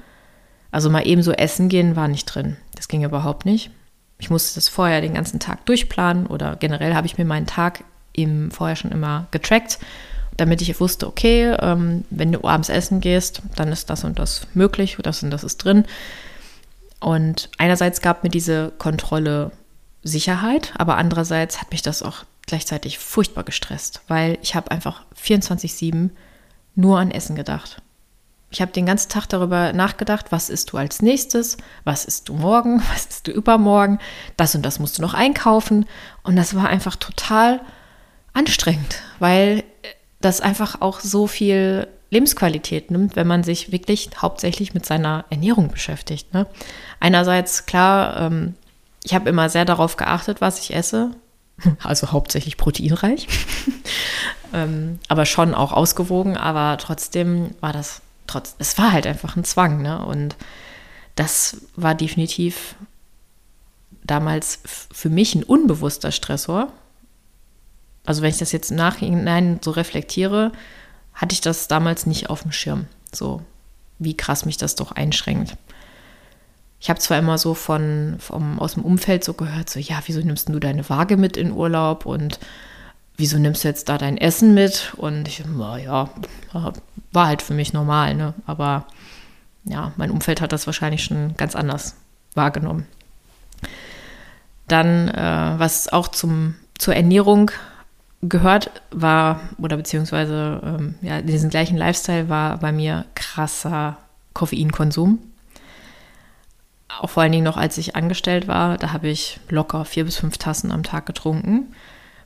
Also 0.70 0.90
mal 0.90 1.06
eben 1.06 1.22
so 1.22 1.32
essen 1.32 1.70
gehen 1.70 1.96
war 1.96 2.06
nicht 2.06 2.26
drin. 2.26 2.58
Das 2.74 2.88
ging 2.88 3.02
überhaupt 3.04 3.46
nicht. 3.46 3.70
Ich 4.18 4.28
musste 4.28 4.56
das 4.56 4.68
vorher 4.68 5.00
den 5.00 5.14
ganzen 5.14 5.40
Tag 5.40 5.64
durchplanen 5.64 6.26
oder 6.26 6.56
generell 6.56 6.94
habe 6.94 7.06
ich 7.06 7.16
mir 7.16 7.24
meinen 7.24 7.46
Tag 7.46 7.82
eben 8.12 8.50
vorher 8.50 8.76
schon 8.76 8.92
immer 8.92 9.28
getrackt, 9.30 9.78
damit 10.36 10.60
ich 10.60 10.78
wusste, 10.78 11.06
okay, 11.06 11.56
ähm, 11.58 12.04
wenn 12.10 12.32
du 12.32 12.46
abends 12.46 12.68
essen 12.68 13.00
gehst, 13.00 13.40
dann 13.56 13.72
ist 13.72 13.88
das 13.88 14.04
und 14.04 14.18
das 14.18 14.46
möglich, 14.52 14.98
das 15.02 15.22
und 15.22 15.30
das 15.30 15.42
ist 15.42 15.56
drin. 15.56 15.86
Und 17.00 17.48
einerseits 17.56 18.02
gab 18.02 18.24
mir 18.24 18.30
diese 18.30 18.72
Kontrolle 18.76 19.52
Sicherheit, 20.02 20.74
aber 20.76 20.98
andererseits 20.98 21.62
hat 21.62 21.70
mich 21.70 21.80
das 21.80 22.02
auch 22.02 22.24
gleichzeitig 22.50 22.98
furchtbar 22.98 23.44
gestresst, 23.44 24.02
weil 24.08 24.38
ich 24.42 24.54
habe 24.54 24.70
einfach 24.70 25.04
24/7 25.14 26.10
nur 26.74 26.98
an 26.98 27.10
Essen 27.10 27.34
gedacht. 27.36 27.82
Ich 28.52 28.60
habe 28.60 28.72
den 28.72 28.86
ganzen 28.86 29.08
Tag 29.08 29.26
darüber 29.28 29.72
nachgedacht, 29.72 30.26
was 30.32 30.50
isst 30.50 30.72
du 30.72 30.76
als 30.76 31.02
nächstes, 31.02 31.56
was 31.84 32.04
isst 32.04 32.28
du 32.28 32.34
morgen, 32.34 32.82
was 32.92 33.06
isst 33.06 33.26
du 33.26 33.32
übermorgen, 33.32 33.98
das 34.36 34.54
und 34.54 34.62
das 34.62 34.78
musst 34.78 34.98
du 34.98 35.02
noch 35.02 35.14
einkaufen. 35.14 35.86
Und 36.22 36.36
das 36.36 36.54
war 36.54 36.68
einfach 36.68 36.96
total 36.96 37.60
anstrengend, 38.32 39.02
weil 39.18 39.64
das 40.20 40.40
einfach 40.40 40.80
auch 40.80 41.00
so 41.00 41.26
viel 41.26 41.88
Lebensqualität 42.10 42.90
nimmt, 42.90 43.16
wenn 43.16 43.26
man 43.26 43.44
sich 43.44 43.72
wirklich 43.72 44.10
hauptsächlich 44.20 44.74
mit 44.74 44.84
seiner 44.84 45.24
Ernährung 45.30 45.68
beschäftigt. 45.68 46.34
Ne? 46.34 46.46
Einerseits, 46.98 47.66
klar, 47.66 48.20
ähm, 48.20 48.54
ich 49.04 49.14
habe 49.14 49.30
immer 49.30 49.48
sehr 49.48 49.64
darauf 49.64 49.96
geachtet, 49.96 50.40
was 50.40 50.60
ich 50.60 50.74
esse, 50.74 51.12
also 51.82 52.12
hauptsächlich 52.12 52.56
proteinreich, 52.56 53.28
ähm, 54.52 54.98
aber 55.08 55.26
schon 55.26 55.54
auch 55.54 55.72
ausgewogen, 55.72 56.36
aber 56.36 56.78
trotzdem 56.78 57.54
war 57.60 57.72
das, 57.72 58.02
trotz, 58.26 58.54
es 58.58 58.78
war 58.78 58.92
halt 58.92 59.06
einfach 59.06 59.36
ein 59.36 59.44
Zwang. 59.44 59.82
Ne? 59.82 60.04
Und 60.04 60.36
das 61.16 61.58
war 61.76 61.94
definitiv 61.94 62.74
damals 64.04 64.60
für 64.64 65.10
mich 65.10 65.34
ein 65.34 65.42
unbewusster 65.42 66.12
Stressor. 66.12 66.72
Also 68.06 68.22
wenn 68.22 68.30
ich 68.30 68.38
das 68.38 68.52
jetzt 68.52 68.70
im 68.70 68.76
Nachhinein 68.76 69.60
so 69.62 69.70
reflektiere, 69.70 70.52
hatte 71.12 71.34
ich 71.34 71.40
das 71.40 71.68
damals 71.68 72.06
nicht 72.06 72.30
auf 72.30 72.42
dem 72.42 72.52
Schirm. 72.52 72.86
So, 73.12 73.42
wie 73.98 74.16
krass 74.16 74.46
mich 74.46 74.56
das 74.56 74.74
doch 74.74 74.92
einschränkt. 74.92 75.56
Ich 76.80 76.88
habe 76.88 76.98
zwar 76.98 77.18
immer 77.18 77.36
so 77.36 77.54
von, 77.54 78.16
vom, 78.18 78.58
aus 78.58 78.74
dem 78.74 78.84
Umfeld 78.84 79.22
so 79.22 79.34
gehört, 79.34 79.68
so, 79.68 79.78
ja, 79.78 80.00
wieso 80.06 80.20
nimmst 80.20 80.48
du 80.48 80.58
deine 80.58 80.88
Waage 80.88 81.18
mit 81.18 81.36
in 81.36 81.52
Urlaub 81.52 82.06
und 82.06 82.40
wieso 83.18 83.38
nimmst 83.38 83.64
du 83.64 83.68
jetzt 83.68 83.90
da 83.90 83.98
dein 83.98 84.16
Essen 84.16 84.54
mit? 84.54 84.94
Und 84.96 85.28
ich, 85.28 85.44
ja, 85.84 86.08
war 87.12 87.26
halt 87.26 87.42
für 87.42 87.54
mich 87.54 87.74
normal, 87.74 88.14
ne? 88.14 88.34
Aber 88.46 88.86
ja, 89.64 89.92
mein 89.96 90.10
Umfeld 90.10 90.40
hat 90.40 90.52
das 90.52 90.66
wahrscheinlich 90.66 91.04
schon 91.04 91.36
ganz 91.36 91.54
anders 91.54 91.96
wahrgenommen. 92.34 92.86
Dann, 94.66 95.08
äh, 95.08 95.54
was 95.58 95.92
auch 95.92 96.08
zum, 96.08 96.54
zur 96.78 96.94
Ernährung 96.94 97.50
gehört, 98.22 98.70
war, 98.90 99.40
oder 99.58 99.76
beziehungsweise 99.76 100.60
ähm, 100.64 100.94
ja, 101.02 101.20
diesen 101.20 101.50
gleichen 101.50 101.76
Lifestyle 101.76 102.28
war 102.30 102.58
bei 102.58 102.72
mir 102.72 103.04
krasser 103.14 103.98
Koffeinkonsum. 104.32 105.18
Auch 107.00 107.08
vor 107.08 107.22
allen 107.22 107.32
Dingen 107.32 107.44
noch, 107.44 107.56
als 107.56 107.78
ich 107.78 107.96
angestellt 107.96 108.46
war, 108.46 108.76
da 108.76 108.92
habe 108.92 109.08
ich 109.08 109.40
locker 109.48 109.86
vier 109.86 110.04
bis 110.04 110.18
fünf 110.18 110.36
Tassen 110.36 110.70
am 110.70 110.82
Tag 110.82 111.06
getrunken. 111.06 111.74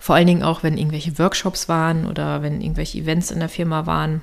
Vor 0.01 0.17
allen 0.17 0.27
Dingen 0.27 0.43
auch, 0.43 0.65
wenn 0.65 0.77
irgendwelche 0.77 1.17
Workshops 1.17 1.69
waren 1.69 2.07
oder 2.07 2.43
wenn 2.43 2.61
irgendwelche 2.61 2.99
Events 2.99 3.31
in 3.31 3.39
der 3.39 3.49
Firma 3.49 3.87
waren. 3.87 4.21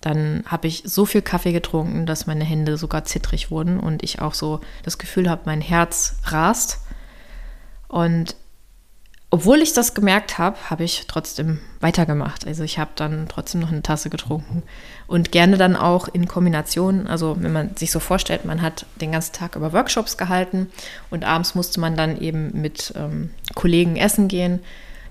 Dann 0.00 0.44
habe 0.46 0.68
ich 0.68 0.84
so 0.86 1.06
viel 1.06 1.22
Kaffee 1.22 1.50
getrunken, 1.50 2.06
dass 2.06 2.28
meine 2.28 2.44
Hände 2.44 2.76
sogar 2.76 3.02
zittrig 3.02 3.50
wurden 3.50 3.80
und 3.80 4.04
ich 4.04 4.22
auch 4.22 4.34
so 4.34 4.60
das 4.84 4.96
Gefühl 4.96 5.28
habe, 5.28 5.42
mein 5.46 5.60
Herz 5.60 6.20
rast. 6.26 6.82
Und 7.88 8.36
obwohl 9.32 9.62
ich 9.62 9.72
das 9.72 9.94
gemerkt 9.94 10.38
habe, 10.38 10.56
habe 10.70 10.82
ich 10.82 11.04
trotzdem 11.06 11.60
weitergemacht. 11.78 12.46
Also 12.46 12.64
ich 12.64 12.80
habe 12.80 12.90
dann 12.96 13.26
trotzdem 13.28 13.60
noch 13.60 13.70
eine 13.70 13.82
Tasse 13.82 14.10
getrunken 14.10 14.64
und 15.06 15.30
gerne 15.30 15.56
dann 15.56 15.76
auch 15.76 16.08
in 16.08 16.26
Kombination. 16.26 17.06
Also 17.06 17.36
wenn 17.38 17.52
man 17.52 17.76
sich 17.76 17.92
so 17.92 18.00
vorstellt, 18.00 18.44
man 18.44 18.60
hat 18.60 18.86
den 19.00 19.12
ganzen 19.12 19.32
Tag 19.32 19.54
über 19.54 19.72
Workshops 19.72 20.16
gehalten 20.16 20.68
und 21.10 21.24
abends 21.24 21.54
musste 21.54 21.78
man 21.78 21.96
dann 21.96 22.20
eben 22.20 22.60
mit 22.60 22.92
ähm, 22.96 23.30
Kollegen 23.54 23.96
essen 23.96 24.26
gehen, 24.26 24.58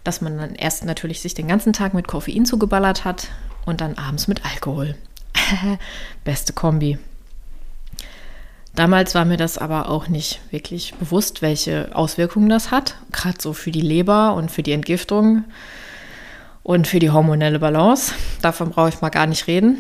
dass 0.04 0.20
man 0.20 0.38
dann 0.38 0.56
erst 0.56 0.84
natürlich 0.84 1.22
sich 1.22 1.34
den 1.34 1.48
ganzen 1.48 1.72
Tag 1.72 1.94
mit 1.94 2.08
Koffein 2.08 2.46
zugeballert 2.46 3.06
hat 3.06 3.30
und 3.66 3.80
dann 3.80 3.98
abends 3.98 4.28
mit 4.28 4.46
Alkohol. 4.46 4.96
Beste 6.26 6.52
Kombi. 6.52 6.98
Damals 8.80 9.14
war 9.14 9.26
mir 9.26 9.36
das 9.36 9.58
aber 9.58 9.90
auch 9.90 10.08
nicht 10.08 10.40
wirklich 10.52 10.94
bewusst, 10.94 11.42
welche 11.42 11.90
Auswirkungen 11.94 12.48
das 12.48 12.72
hat, 12.72 12.96
gerade 13.12 13.36
so 13.38 13.52
für 13.52 13.72
die 13.72 13.82
Leber 13.82 14.36
und 14.36 14.52
für 14.52 14.64
die 14.64 14.72
Entgiftung 14.72 15.44
und 16.64 16.88
für 16.88 17.00
die 17.00 17.10
hormonelle 17.10 17.60
Balance. 17.60 18.14
Davon 18.42 18.70
brauche 18.70 18.88
ich 18.88 19.02
mal 19.02 19.10
gar 19.10 19.28
nicht 19.28 19.48
reden. 19.48 19.80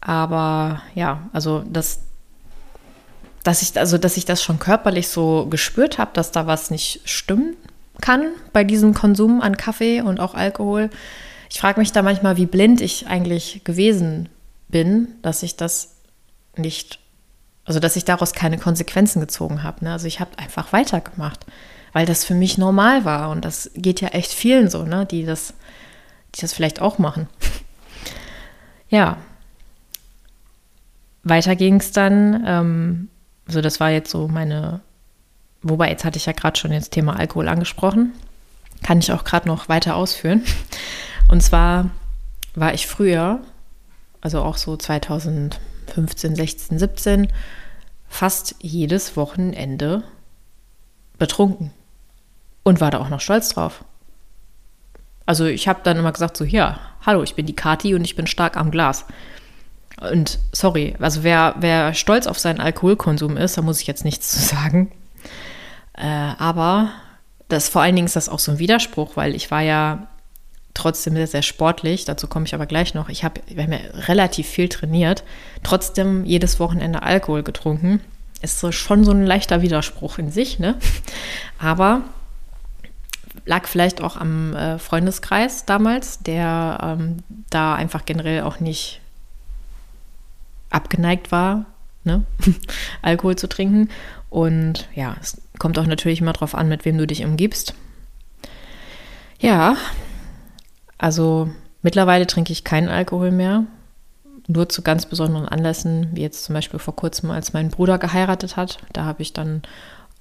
Aber 0.00 0.82
ja, 0.96 1.20
also 1.32 1.62
das, 1.70 2.00
dass 3.44 3.62
ich, 3.62 3.78
also 3.78 3.96
dass 3.96 4.16
ich 4.16 4.24
das 4.24 4.42
schon 4.42 4.58
körperlich 4.58 5.06
so 5.06 5.46
gespürt 5.46 5.98
habe, 5.98 6.10
dass 6.12 6.32
da 6.32 6.44
was 6.44 6.72
nicht 6.72 7.02
stimmen 7.04 7.54
kann 8.00 8.26
bei 8.52 8.64
diesem 8.64 8.92
Konsum 8.92 9.40
an 9.40 9.56
Kaffee 9.56 10.00
und 10.00 10.18
auch 10.18 10.34
Alkohol. 10.34 10.90
Ich 11.48 11.60
frage 11.60 11.78
mich 11.78 11.92
da 11.92 12.02
manchmal, 12.02 12.36
wie 12.38 12.46
blind 12.46 12.80
ich 12.80 13.06
eigentlich 13.06 13.62
gewesen 13.62 14.28
bin, 14.66 15.14
dass 15.22 15.44
ich 15.44 15.54
das 15.54 15.94
nicht 16.56 16.98
also, 17.64 17.78
dass 17.78 17.96
ich 17.96 18.04
daraus 18.04 18.32
keine 18.32 18.58
Konsequenzen 18.58 19.20
gezogen 19.20 19.62
habe. 19.62 19.84
Ne? 19.84 19.92
Also, 19.92 20.06
ich 20.06 20.20
habe 20.20 20.36
einfach 20.38 20.72
weitergemacht, 20.72 21.46
weil 21.92 22.06
das 22.06 22.24
für 22.24 22.34
mich 22.34 22.58
normal 22.58 23.04
war. 23.04 23.30
Und 23.30 23.44
das 23.44 23.70
geht 23.74 24.00
ja 24.00 24.08
echt 24.08 24.32
vielen 24.32 24.68
so, 24.68 24.84
ne? 24.84 25.06
die, 25.06 25.24
das, 25.24 25.54
die 26.34 26.40
das 26.40 26.52
vielleicht 26.52 26.80
auch 26.80 26.98
machen. 26.98 27.28
ja. 28.88 29.16
Weiter 31.22 31.54
ging 31.54 31.76
es 31.76 31.92
dann. 31.92 32.42
Ähm, 32.46 33.08
also, 33.46 33.60
das 33.60 33.78
war 33.78 33.90
jetzt 33.90 34.10
so 34.10 34.26
meine. 34.26 34.80
Wobei, 35.62 35.90
jetzt 35.90 36.04
hatte 36.04 36.16
ich 36.16 36.26
ja 36.26 36.32
gerade 36.32 36.58
schon 36.58 36.72
das 36.72 36.90
Thema 36.90 37.16
Alkohol 37.16 37.46
angesprochen. 37.46 38.12
Kann 38.82 38.98
ich 38.98 39.12
auch 39.12 39.22
gerade 39.22 39.46
noch 39.46 39.68
weiter 39.68 39.94
ausführen. 39.94 40.42
Und 41.28 41.40
zwar 41.40 41.90
war 42.56 42.74
ich 42.74 42.88
früher, 42.88 43.40
also 44.20 44.42
auch 44.42 44.56
so 44.56 44.76
2000. 44.76 45.60
15, 45.92 46.36
16, 46.36 46.78
17 46.78 47.28
fast 48.08 48.56
jedes 48.60 49.16
Wochenende 49.16 50.02
betrunken 51.18 51.70
und 52.62 52.80
war 52.80 52.90
da 52.90 52.98
auch 53.00 53.08
noch 53.08 53.20
stolz 53.20 53.50
drauf. 53.50 53.84
Also 55.24 55.46
ich 55.46 55.68
habe 55.68 55.80
dann 55.82 55.96
immer 55.96 56.12
gesagt 56.12 56.36
so, 56.36 56.44
ja, 56.44 56.80
hallo, 57.04 57.22
ich 57.22 57.34
bin 57.34 57.46
die 57.46 57.56
Kati 57.56 57.94
und 57.94 58.04
ich 58.04 58.16
bin 58.16 58.26
stark 58.26 58.56
am 58.56 58.70
Glas. 58.70 59.06
Und 60.00 60.40
sorry, 60.52 60.96
also 60.98 61.22
wer, 61.22 61.54
wer 61.58 61.94
stolz 61.94 62.26
auf 62.26 62.38
seinen 62.38 62.60
Alkoholkonsum 62.60 63.36
ist, 63.36 63.56
da 63.56 63.62
muss 63.62 63.80
ich 63.80 63.86
jetzt 63.86 64.04
nichts 64.04 64.30
zu 64.32 64.40
sagen. 64.40 64.90
Äh, 65.94 66.06
aber 66.06 66.90
das 67.48 67.68
vor 67.68 67.82
allen 67.82 67.96
Dingen 67.96 68.06
ist 68.06 68.16
das 68.16 68.28
auch 68.28 68.38
so 68.38 68.52
ein 68.52 68.58
Widerspruch, 68.58 69.16
weil 69.16 69.34
ich 69.34 69.50
war 69.50 69.60
ja 69.60 70.08
trotzdem 70.74 71.14
sehr, 71.14 71.26
sehr 71.26 71.42
sportlich. 71.42 72.04
Dazu 72.04 72.26
komme 72.26 72.46
ich 72.46 72.54
aber 72.54 72.66
gleich 72.66 72.94
noch. 72.94 73.08
Ich 73.08 73.24
habe, 73.24 73.40
wir 73.46 73.62
haben 73.62 73.72
ja 73.72 73.80
relativ 74.06 74.48
viel 74.48 74.68
trainiert, 74.68 75.24
trotzdem 75.62 76.24
jedes 76.24 76.60
Wochenende 76.60 77.02
Alkohol 77.02 77.42
getrunken. 77.42 78.00
Ist 78.40 78.58
so 78.58 78.72
schon 78.72 79.04
so 79.04 79.12
ein 79.12 79.24
leichter 79.24 79.62
Widerspruch 79.62 80.18
in 80.18 80.30
sich, 80.30 80.58
ne? 80.58 80.76
Aber 81.58 82.02
lag 83.44 83.66
vielleicht 83.66 84.00
auch 84.00 84.16
am 84.16 84.54
äh, 84.54 84.78
Freundeskreis 84.78 85.64
damals, 85.64 86.20
der 86.20 86.78
ähm, 86.82 87.18
da 87.50 87.74
einfach 87.74 88.04
generell 88.04 88.42
auch 88.42 88.60
nicht 88.60 89.00
abgeneigt 90.70 91.30
war, 91.30 91.66
ne? 92.04 92.24
Alkohol 93.02 93.36
zu 93.36 93.48
trinken. 93.48 93.90
Und 94.30 94.88
ja, 94.94 95.16
es 95.20 95.40
kommt 95.58 95.78
auch 95.78 95.86
natürlich 95.86 96.20
immer 96.20 96.32
darauf 96.32 96.54
an, 96.54 96.68
mit 96.68 96.84
wem 96.84 96.98
du 96.98 97.06
dich 97.06 97.24
umgibst. 97.24 97.74
Ja, 99.38 99.76
also 101.02 101.50
mittlerweile 101.82 102.28
trinke 102.28 102.52
ich 102.52 102.62
keinen 102.62 102.88
Alkohol 102.88 103.32
mehr. 103.32 103.64
Nur 104.46 104.68
zu 104.68 104.82
ganz 104.82 105.06
besonderen 105.06 105.48
Anlässen, 105.48 106.10
wie 106.12 106.22
jetzt 106.22 106.44
zum 106.44 106.54
Beispiel 106.54 106.78
vor 106.78 106.94
kurzem, 106.94 107.32
als 107.32 107.52
mein 107.52 107.70
Bruder 107.70 107.98
geheiratet 107.98 108.56
hat. 108.56 108.78
Da 108.92 109.04
habe 109.04 109.22
ich 109.22 109.32
dann 109.32 109.62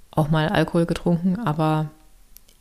auch 0.09 0.29
mal 0.29 0.50
Alkohol 0.50 0.88
getrunken, 0.88 1.39
aber 1.39 1.91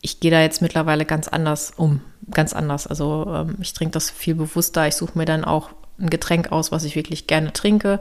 ich 0.02 0.20
gehe 0.20 0.30
da 0.30 0.42
jetzt 0.42 0.60
mittlerweile 0.60 1.06
ganz 1.06 1.28
anders 1.28 1.72
um. 1.74 2.02
Ganz 2.30 2.52
anders. 2.52 2.86
Also 2.86 3.24
ähm, 3.26 3.56
ich 3.60 3.72
trinke 3.72 3.92
das 3.92 4.10
viel 4.10 4.34
bewusster. 4.34 4.86
Ich 4.86 4.96
suche 4.96 5.16
mir 5.16 5.24
dann 5.24 5.44
auch 5.44 5.70
ein 5.98 6.10
Getränk 6.10 6.52
aus, 6.52 6.72
was 6.72 6.84
ich 6.84 6.96
wirklich 6.96 7.26
gerne 7.26 7.54
trinke. 7.54 8.00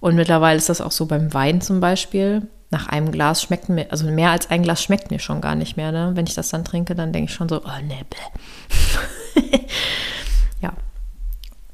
Und 0.00 0.14
mittlerweile 0.14 0.58
ist 0.58 0.68
das 0.68 0.82
auch 0.82 0.92
so 0.92 1.06
beim 1.06 1.32
Wein 1.32 1.62
zum 1.62 1.80
Beispiel. 1.80 2.48
Nach 2.70 2.88
einem 2.88 3.12
Glas 3.12 3.42
schmeckt 3.42 3.70
mir, 3.70 3.90
also 3.90 4.06
mehr 4.10 4.30
als 4.30 4.50
ein 4.50 4.62
Glas 4.62 4.82
schmeckt 4.82 5.10
mir 5.10 5.20
schon 5.20 5.40
gar 5.40 5.54
nicht 5.54 5.78
mehr. 5.78 5.90
Ne? 5.90 6.10
Wenn 6.14 6.26
ich 6.26 6.34
das 6.34 6.50
dann 6.50 6.66
trinke, 6.66 6.94
dann 6.94 7.14
denke 7.14 7.30
ich 7.30 7.34
schon 7.34 7.48
so, 7.48 7.62
oh 7.62 7.86
ne, 7.86 8.04
ja. 10.60 10.72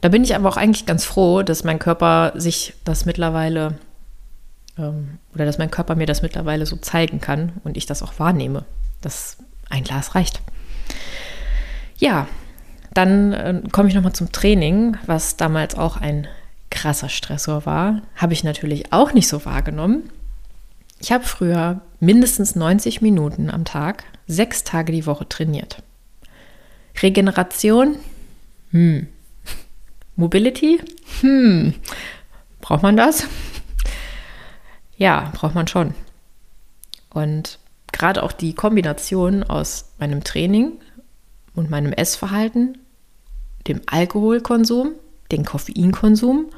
Da 0.01 0.09
bin 0.09 0.25
ich 0.25 0.35
aber 0.35 0.49
auch 0.49 0.57
eigentlich 0.57 0.87
ganz 0.87 1.05
froh, 1.05 1.43
dass 1.43 1.65
mein 1.65 1.79
Körper 1.79 2.33
sich 2.35 2.75
das 2.85 3.05
mittlerweile 3.05 3.79
ähm, 4.79 5.19
oder 5.35 5.45
dass 5.45 5.59
mein 5.59 5.71
Körper 5.71 5.95
mir 5.95 6.07
das 6.07 6.23
mittlerweile 6.23 6.67
so 6.67 6.77
zeigen 6.77 7.21
kann 7.21 7.53
und 7.65 7.77
ich 7.77 7.87
das 7.87 8.03
auch 8.03 8.19
wahrnehme, 8.19 8.65
dass 9.01 9.37
ein 9.69 9.85
Glas 9.85 10.15
reicht. 10.15 10.41
Ja, 11.99 12.27
dann 12.95 13.33
äh, 13.33 13.63
komme 13.71 13.89
ich 13.89 13.95
nochmal 13.95 14.15
zum 14.15 14.33
Training, 14.33 14.97
was 15.07 15.37
damals 15.37 15.77
auch 15.77 15.97
ein 15.97 16.27
krasser 16.71 17.09
Stressor 17.09 17.67
war. 17.67 18.03
Habe 18.17 18.33
ich 18.33 18.45
natürlich 18.45 18.93
auch 18.93 19.13
nicht 19.13 19.29
so 19.29 19.45
wahrgenommen. 19.45 20.11
Ich 20.99 21.13
habe 21.13 21.25
früher 21.25 21.81
mindestens 21.99 22.57
90 22.57 23.01
Minuten 23.01 23.51
am 23.51 23.65
Tag, 23.65 24.05
sechs 24.27 24.65
Tage 24.65 24.93
die 24.93 25.07
Woche 25.07 25.29
trainiert. 25.29 25.83
Regeneration? 27.03 27.97
Hm. 28.71 29.09
Mobility? 30.17 30.81
Hm. 31.21 31.75
Braucht 32.61 32.83
man 32.83 32.97
das? 32.97 33.27
Ja, 34.97 35.31
braucht 35.35 35.55
man 35.55 35.67
schon. 35.67 35.95
Und 37.09 37.59
gerade 37.93 38.23
auch 38.23 38.33
die 38.33 38.55
Kombination 38.55 39.43
aus 39.43 39.93
meinem 39.99 40.23
Training 40.23 40.73
und 41.55 41.71
meinem 41.71 41.93
Essverhalten, 41.93 42.79
dem 43.67 43.81
Alkoholkonsum, 43.87 44.93
dem 45.33 45.45
Koffeinkonsum 45.45 46.51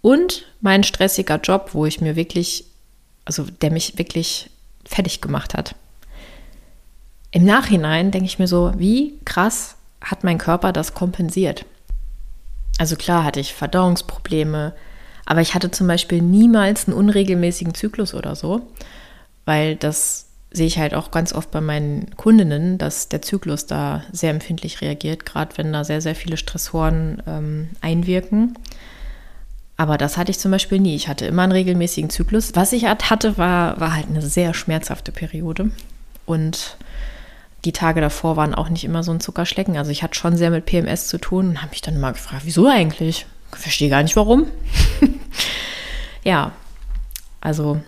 und 0.00 0.46
mein 0.60 0.84
stressiger 0.84 1.40
Job, 1.42 1.70
wo 1.72 1.86
ich 1.86 2.00
mir 2.00 2.16
wirklich, 2.16 2.64
also 3.24 3.44
der 3.44 3.70
mich 3.70 3.98
wirklich 3.98 4.50
fertig 4.84 5.20
gemacht 5.20 5.54
hat. 5.54 5.74
Im 7.32 7.44
Nachhinein 7.44 8.10
denke 8.10 8.26
ich 8.26 8.38
mir 8.38 8.48
so, 8.48 8.72
wie 8.76 9.18
krass 9.24 9.76
hat 10.00 10.24
mein 10.24 10.38
Körper 10.38 10.72
das 10.72 10.94
kompensiert. 10.94 11.64
Also 12.78 12.96
klar 12.96 13.24
hatte 13.24 13.40
ich 13.40 13.54
Verdauungsprobleme, 13.54 14.72
aber 15.26 15.40
ich 15.40 15.54
hatte 15.54 15.70
zum 15.70 15.86
Beispiel 15.86 16.22
niemals 16.22 16.88
einen 16.88 16.96
unregelmäßigen 16.96 17.74
Zyklus 17.74 18.14
oder 18.14 18.34
so, 18.34 18.62
weil 19.44 19.76
das 19.76 20.26
sehe 20.50 20.66
ich 20.66 20.78
halt 20.78 20.94
auch 20.94 21.10
ganz 21.10 21.32
oft 21.32 21.50
bei 21.50 21.60
meinen 21.60 22.16
Kundinnen, 22.16 22.78
dass 22.78 23.08
der 23.08 23.22
Zyklus 23.22 23.66
da 23.66 24.02
sehr 24.10 24.30
empfindlich 24.30 24.80
reagiert, 24.80 25.24
gerade 25.24 25.56
wenn 25.58 25.72
da 25.72 25.84
sehr, 25.84 26.00
sehr 26.00 26.16
viele 26.16 26.36
Stressoren 26.36 27.22
ähm, 27.26 27.68
einwirken. 27.80 28.58
Aber 29.76 29.96
das 29.96 30.16
hatte 30.16 30.30
ich 30.30 30.38
zum 30.38 30.50
Beispiel 30.50 30.80
nie. 30.80 30.96
Ich 30.96 31.08
hatte 31.08 31.24
immer 31.26 31.42
einen 31.42 31.52
regelmäßigen 31.52 32.10
Zyklus. 32.10 32.54
Was 32.54 32.72
ich 32.72 32.84
hatte, 32.86 33.38
war, 33.38 33.80
war 33.80 33.94
halt 33.94 34.08
eine 34.08 34.20
sehr 34.20 34.52
schmerzhafte 34.52 35.12
Periode. 35.12 35.70
Und 36.26 36.76
die 37.64 37.72
Tage 37.72 38.00
davor 38.00 38.36
waren 38.36 38.54
auch 38.54 38.68
nicht 38.68 38.84
immer 38.84 39.02
so 39.02 39.12
ein 39.12 39.20
Zuckerschlecken. 39.20 39.76
Also 39.76 39.90
ich 39.90 40.02
hatte 40.02 40.14
schon 40.14 40.36
sehr 40.36 40.50
mit 40.50 40.66
PMS 40.66 41.08
zu 41.08 41.18
tun 41.18 41.48
und 41.48 41.62
habe 41.62 41.70
mich 41.70 41.82
dann 41.82 41.96
immer 41.96 42.12
gefragt, 42.12 42.42
wieso 42.44 42.66
eigentlich? 42.66 43.26
Ich 43.52 43.58
verstehe 43.58 43.90
gar 43.90 44.02
nicht 44.02 44.16
warum. 44.16 44.46
ja, 46.24 46.52
also 47.40 47.80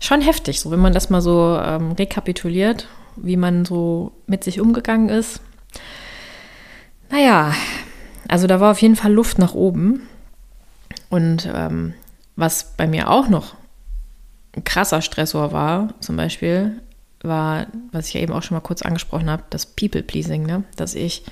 schon 0.00 0.20
heftig, 0.20 0.60
so 0.60 0.70
wenn 0.70 0.80
man 0.80 0.92
das 0.92 1.10
mal 1.10 1.20
so 1.20 1.58
ähm, 1.62 1.92
rekapituliert, 1.92 2.88
wie 3.16 3.36
man 3.36 3.64
so 3.64 4.12
mit 4.26 4.44
sich 4.44 4.60
umgegangen 4.60 5.08
ist. 5.08 5.40
Naja, 7.10 7.54
also 8.28 8.46
da 8.46 8.60
war 8.60 8.70
auf 8.70 8.80
jeden 8.80 8.96
Fall 8.96 9.12
Luft 9.12 9.38
nach 9.38 9.54
oben. 9.54 10.08
Und 11.10 11.48
ähm, 11.52 11.94
was 12.36 12.74
bei 12.76 12.86
mir 12.86 13.10
auch 13.10 13.28
noch 13.28 13.54
ein 14.56 14.64
krasser 14.64 15.02
Stressor 15.02 15.52
war, 15.52 15.94
zum 16.00 16.16
Beispiel, 16.16 16.80
war, 17.24 17.66
was 17.90 18.08
ich 18.08 18.14
ja 18.14 18.20
eben 18.20 18.32
auch 18.32 18.42
schon 18.42 18.56
mal 18.56 18.62
kurz 18.62 18.82
angesprochen 18.82 19.30
habe, 19.30 19.44
das 19.50 19.66
People-Pleasing, 19.66 20.44
ne? 20.44 20.64
dass 20.76 20.94
ich, 20.94 21.24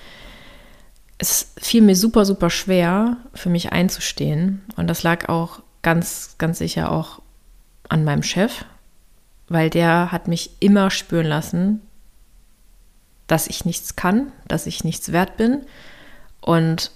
es 1.18 1.52
fiel 1.58 1.82
mir 1.82 1.96
super, 1.96 2.24
super 2.24 2.50
schwer, 2.50 3.18
für 3.34 3.50
mich 3.50 3.72
einzustehen. 3.72 4.62
Und 4.76 4.86
das 4.86 5.02
lag 5.02 5.28
auch 5.28 5.60
ganz, 5.82 6.36
ganz 6.38 6.58
sicher 6.58 6.90
auch 6.92 7.20
an 7.88 8.04
meinem 8.04 8.22
Chef, 8.22 8.64
weil 9.48 9.70
der 9.70 10.12
hat 10.12 10.28
mich 10.28 10.50
immer 10.60 10.90
spüren 10.90 11.26
lassen, 11.26 11.82
dass 13.26 13.46
ich 13.46 13.64
nichts 13.64 13.96
kann, 13.96 14.32
dass 14.48 14.66
ich 14.66 14.84
nichts 14.84 15.12
wert 15.12 15.36
bin. 15.36 15.62
Und 16.40 16.90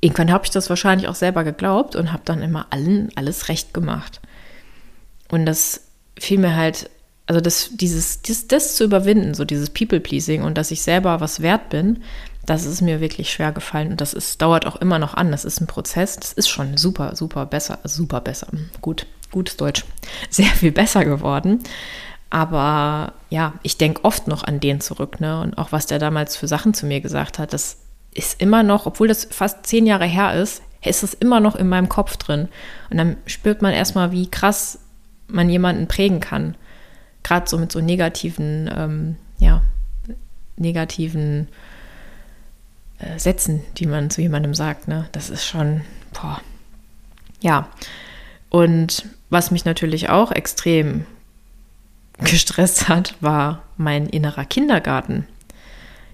irgendwann 0.00 0.32
habe 0.32 0.44
ich 0.44 0.50
das 0.50 0.68
wahrscheinlich 0.68 1.08
auch 1.08 1.14
selber 1.14 1.44
geglaubt 1.44 1.96
und 1.96 2.12
habe 2.12 2.22
dann 2.24 2.42
immer 2.42 2.66
allen 2.70 3.10
alles 3.14 3.48
recht 3.48 3.72
gemacht. 3.72 4.20
Und 5.30 5.46
das 5.46 5.82
fiel 6.18 6.38
mir 6.38 6.54
halt, 6.54 6.90
also 7.26 7.40
das, 7.40 7.70
dieses, 7.72 8.22
das, 8.22 8.46
das 8.46 8.76
zu 8.76 8.84
überwinden, 8.84 9.34
so 9.34 9.44
dieses 9.44 9.70
People-Pleasing 9.70 10.42
und 10.42 10.56
dass 10.56 10.70
ich 10.70 10.82
selber 10.82 11.20
was 11.20 11.42
wert 11.42 11.70
bin, 11.70 12.02
das 12.46 12.64
ist 12.64 12.80
mir 12.80 13.00
wirklich 13.00 13.32
schwer 13.32 13.50
gefallen 13.50 13.90
und 13.90 14.00
das 14.00 14.14
ist, 14.14 14.40
dauert 14.40 14.66
auch 14.66 14.76
immer 14.76 15.00
noch 15.00 15.14
an. 15.14 15.32
Das 15.32 15.44
ist 15.44 15.60
ein 15.60 15.66
Prozess. 15.66 16.16
Das 16.16 16.32
ist 16.32 16.48
schon 16.48 16.76
super, 16.76 17.16
super 17.16 17.44
besser, 17.44 17.80
super 17.82 18.20
besser. 18.20 18.46
Gut, 18.80 19.06
gutes 19.32 19.56
Deutsch. 19.56 19.84
Sehr 20.30 20.46
viel 20.46 20.70
besser 20.70 21.04
geworden. 21.04 21.64
Aber 22.30 23.14
ja, 23.30 23.54
ich 23.62 23.78
denke 23.78 24.04
oft 24.04 24.28
noch 24.28 24.44
an 24.44 24.60
den 24.60 24.80
zurück, 24.80 25.20
ne? 25.20 25.40
Und 25.40 25.58
auch 25.58 25.72
was 25.72 25.86
der 25.86 25.98
damals 25.98 26.36
für 26.36 26.46
Sachen 26.46 26.72
zu 26.72 26.86
mir 26.86 27.00
gesagt 27.00 27.38
hat, 27.40 27.52
das 27.52 27.78
ist 28.14 28.40
immer 28.40 28.62
noch, 28.62 28.86
obwohl 28.86 29.08
das 29.08 29.26
fast 29.30 29.66
zehn 29.66 29.86
Jahre 29.86 30.06
her 30.06 30.34
ist, 30.34 30.62
ist 30.84 31.02
es 31.02 31.14
immer 31.14 31.40
noch 31.40 31.56
in 31.56 31.68
meinem 31.68 31.88
Kopf 31.88 32.16
drin. 32.16 32.48
Und 32.90 32.98
dann 32.98 33.16
spürt 33.26 33.60
man 33.60 33.72
erstmal, 33.72 34.12
wie 34.12 34.30
krass 34.30 34.78
man 35.26 35.50
jemanden 35.50 35.88
prägen 35.88 36.20
kann. 36.20 36.56
Gerade 37.26 37.48
so 37.48 37.58
mit 37.58 37.72
so 37.72 37.80
negativen, 37.80 38.70
ähm, 38.74 39.16
ja, 39.38 39.62
negativen 40.56 41.48
äh, 42.98 43.18
Sätzen, 43.18 43.62
die 43.76 43.86
man 43.86 44.10
zu 44.10 44.22
jemandem 44.22 44.54
sagt. 44.54 44.88
Ne? 44.88 45.08
Das 45.12 45.30
ist 45.30 45.44
schon, 45.44 45.82
boah. 46.12 46.40
Ja. 47.40 47.68
Und 48.48 49.06
was 49.28 49.50
mich 49.50 49.64
natürlich 49.64 50.08
auch 50.08 50.30
extrem 50.30 51.04
gestresst 52.18 52.88
hat, 52.88 53.14
war 53.20 53.64
mein 53.76 54.06
innerer 54.06 54.44
Kindergarten 54.44 55.26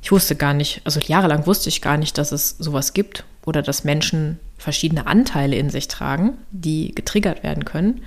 ich 0.03 0.11
wusste 0.11 0.35
gar 0.35 0.53
nicht, 0.53 0.83
also 0.85 1.01
jahrelang 1.01 1.47
wusste 1.47 1.69
ich 1.69 1.81
gar 1.81 1.97
nicht, 1.97 2.19
dass 2.19 2.33
es 2.33 2.57
sowas 2.59 2.93
gibt 2.93 3.25
oder 3.47 3.63
dass 3.63 3.85
Menschen 3.85 4.41
verschiedene 4.59 5.07
Anteile 5.07 5.57
in 5.57 5.71
sich 5.71 5.87
tragen, 5.89 6.37
die 6.51 6.93
getriggert 6.93 7.45
werden 7.45 7.65
können. 7.65 8.03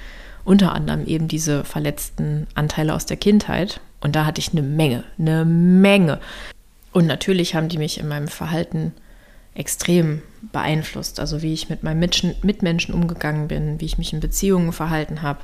Unter 0.46 0.74
anderem 0.74 1.06
eben 1.06 1.28
diese 1.28 1.64
verletzten 1.66 2.48
Anteile 2.54 2.94
aus 2.94 3.06
der 3.06 3.18
Kindheit. 3.18 3.82
Und 4.00 4.16
da 4.16 4.26
hatte 4.26 4.40
ich 4.40 4.52
eine 4.52 4.62
Menge, 4.62 5.04
eine 5.18 5.44
Menge. 5.44 6.22
Und 6.94 7.08
natürlich 7.08 7.56
haben 7.56 7.68
die 7.68 7.80
mich 7.80 8.00
in 8.00 8.08
meinem 8.08 8.28
Verhalten 8.30 8.94
extrem 9.56 10.22
beeinflusst. 10.54 11.20
Also 11.20 11.42
wie 11.42 11.54
ich 11.54 11.70
mit 11.70 11.84
meinen 11.84 12.00
Mitmenschen 12.00 12.94
umgegangen 12.94 13.48
bin, 13.48 13.82
wie 13.82 13.86
ich 13.86 13.98
mich 13.98 14.14
in 14.14 14.20
Beziehungen 14.20 14.72
verhalten 14.72 15.24
habe. 15.24 15.40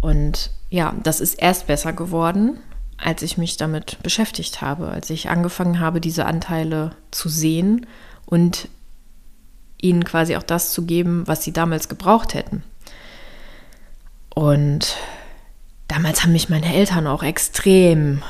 Und 0.00 0.50
ja, 0.70 0.94
das 1.02 1.20
ist 1.20 1.34
erst 1.34 1.68
besser 1.68 1.92
geworden, 1.92 2.58
als 2.96 3.22
ich 3.22 3.38
mich 3.38 3.56
damit 3.56 4.02
beschäftigt 4.02 4.60
habe, 4.60 4.88
als 4.88 5.08
ich 5.10 5.28
angefangen 5.28 5.80
habe, 5.80 6.00
diese 6.00 6.26
Anteile 6.26 6.96
zu 7.10 7.28
sehen 7.28 7.86
und 8.26 8.68
ihnen 9.80 10.04
quasi 10.04 10.36
auch 10.36 10.42
das 10.42 10.72
zu 10.72 10.84
geben, 10.84 11.26
was 11.26 11.44
sie 11.44 11.52
damals 11.52 11.88
gebraucht 11.88 12.34
hätten. 12.34 12.62
Und 14.34 14.96
damals 15.88 16.22
haben 16.22 16.32
mich 16.32 16.48
meine 16.48 16.72
Eltern 16.74 17.06
auch 17.06 17.22
extrem 17.22 18.22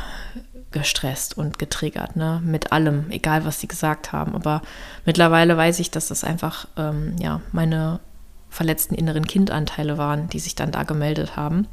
gestresst 0.73 1.37
und 1.37 1.59
getriggert, 1.59 2.17
ne? 2.17 2.41
Mit 2.45 2.73
allem, 2.73 3.11
egal 3.11 3.45
was 3.45 3.61
sie 3.61 3.69
gesagt 3.69 4.13
haben. 4.13 4.35
Aber 4.35 4.63
mittlerweile 5.05 5.57
weiß 5.57 5.81
ich, 5.81 5.91
dass 5.91 6.09
das 6.09 6.25
einfach 6.25 6.69
ähm, 6.77 7.17
ja 7.21 7.41
meine 7.53 8.01
verletzten 8.49 8.95
inneren 8.95 9.27
Kindanteile 9.27 9.99
waren, 9.99 10.29
die 10.29 10.41
sich 10.41 10.55
dann 10.55 10.73
da 10.73 10.83
gemeldet 10.83 11.37
haben. 11.37 11.67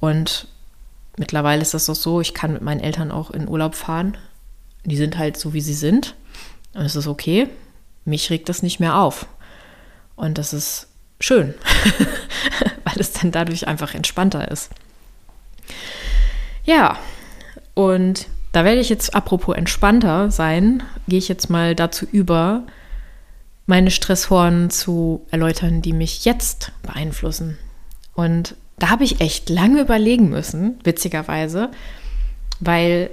Und 0.00 0.48
mittlerweile 1.16 1.62
ist 1.62 1.74
das 1.74 1.88
auch 1.90 1.94
so, 1.94 2.20
ich 2.20 2.34
kann 2.34 2.52
mit 2.52 2.62
meinen 2.62 2.80
Eltern 2.80 3.10
auch 3.10 3.30
in 3.30 3.48
Urlaub 3.48 3.74
fahren. 3.74 4.16
Die 4.84 4.96
sind 4.96 5.18
halt 5.18 5.36
so, 5.36 5.52
wie 5.54 5.60
sie 5.60 5.74
sind. 5.74 6.14
Und 6.74 6.82
es 6.82 6.96
ist 6.96 7.06
okay. 7.06 7.48
Mich 8.04 8.30
regt 8.30 8.48
das 8.48 8.62
nicht 8.62 8.80
mehr 8.80 8.96
auf. 8.96 9.26
Und 10.16 10.38
das 10.38 10.52
ist 10.52 10.88
schön, 11.20 11.54
weil 12.88 13.00
es 13.00 13.12
dann 13.12 13.30
dadurch 13.30 13.66
einfach 13.66 13.94
entspannter 13.94 14.50
ist. 14.50 14.70
Ja, 16.64 16.98
und 17.74 18.26
da 18.52 18.64
werde 18.64 18.80
ich 18.80 18.88
jetzt, 18.88 19.14
apropos 19.14 19.56
entspannter 19.56 20.30
sein, 20.30 20.82
gehe 21.06 21.18
ich 21.18 21.28
jetzt 21.28 21.50
mal 21.50 21.74
dazu 21.74 22.06
über, 22.10 22.64
meine 23.66 23.90
Stressoren 23.90 24.70
zu 24.70 25.26
erläutern, 25.30 25.82
die 25.82 25.92
mich 25.92 26.24
jetzt 26.24 26.72
beeinflussen. 26.82 27.58
Und 28.14 28.54
da 28.78 28.88
habe 28.88 29.04
ich 29.04 29.20
echt 29.20 29.50
lange 29.50 29.82
überlegen 29.82 30.30
müssen, 30.30 30.80
witzigerweise, 30.84 31.70
weil 32.60 33.10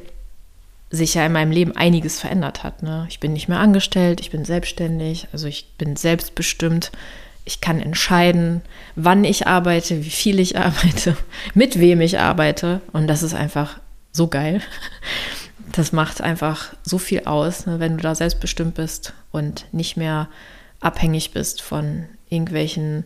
sich 0.92 1.16
ja 1.16 1.26
in 1.26 1.34
meinem 1.34 1.52
Leben 1.52 1.76
einiges 1.76 2.20
verändert 2.22 2.64
hat. 2.64 2.84
Ne? 2.84 3.06
Ich 3.10 3.20
bin 3.20 3.34
nicht 3.34 3.50
mehr 3.50 3.60
angestellt, 3.60 4.22
ich 4.22 4.32
bin 4.32 4.46
selbstständig, 4.46 5.28
also 5.34 5.48
ich 5.48 5.74
bin 5.78 5.98
selbstbestimmt. 5.98 6.92
Ich 7.46 7.62
kann 7.62 7.80
entscheiden, 7.80 8.62
wann 8.96 9.24
ich 9.24 9.48
arbeite, 9.48 10.04
wie 10.04 10.10
viel 10.10 10.40
ich 10.40 10.58
arbeite, 10.58 11.16
mit 11.54 11.80
wem 11.80 12.02
ich 12.02 12.20
arbeite. 12.20 12.82
Und 12.92 13.08
das 13.08 13.24
ist 13.24 13.34
einfach 13.34 13.80
so 14.12 14.28
geil. 14.28 14.62
Das 15.72 15.92
macht 15.92 16.22
einfach 16.22 16.74
so 16.84 16.98
viel 16.98 17.26
aus, 17.26 17.66
ne, 17.66 17.80
wenn 17.80 17.98
du 17.98 18.04
da 18.04 18.16
selbstbestimmt 18.16 18.76
bist 18.76 19.14
und 19.32 19.66
nicht 19.74 19.98
mehr 19.98 20.30
abhängig 20.80 21.32
bist 21.32 21.62
von 21.62 22.06
irgendwelchen 22.30 23.06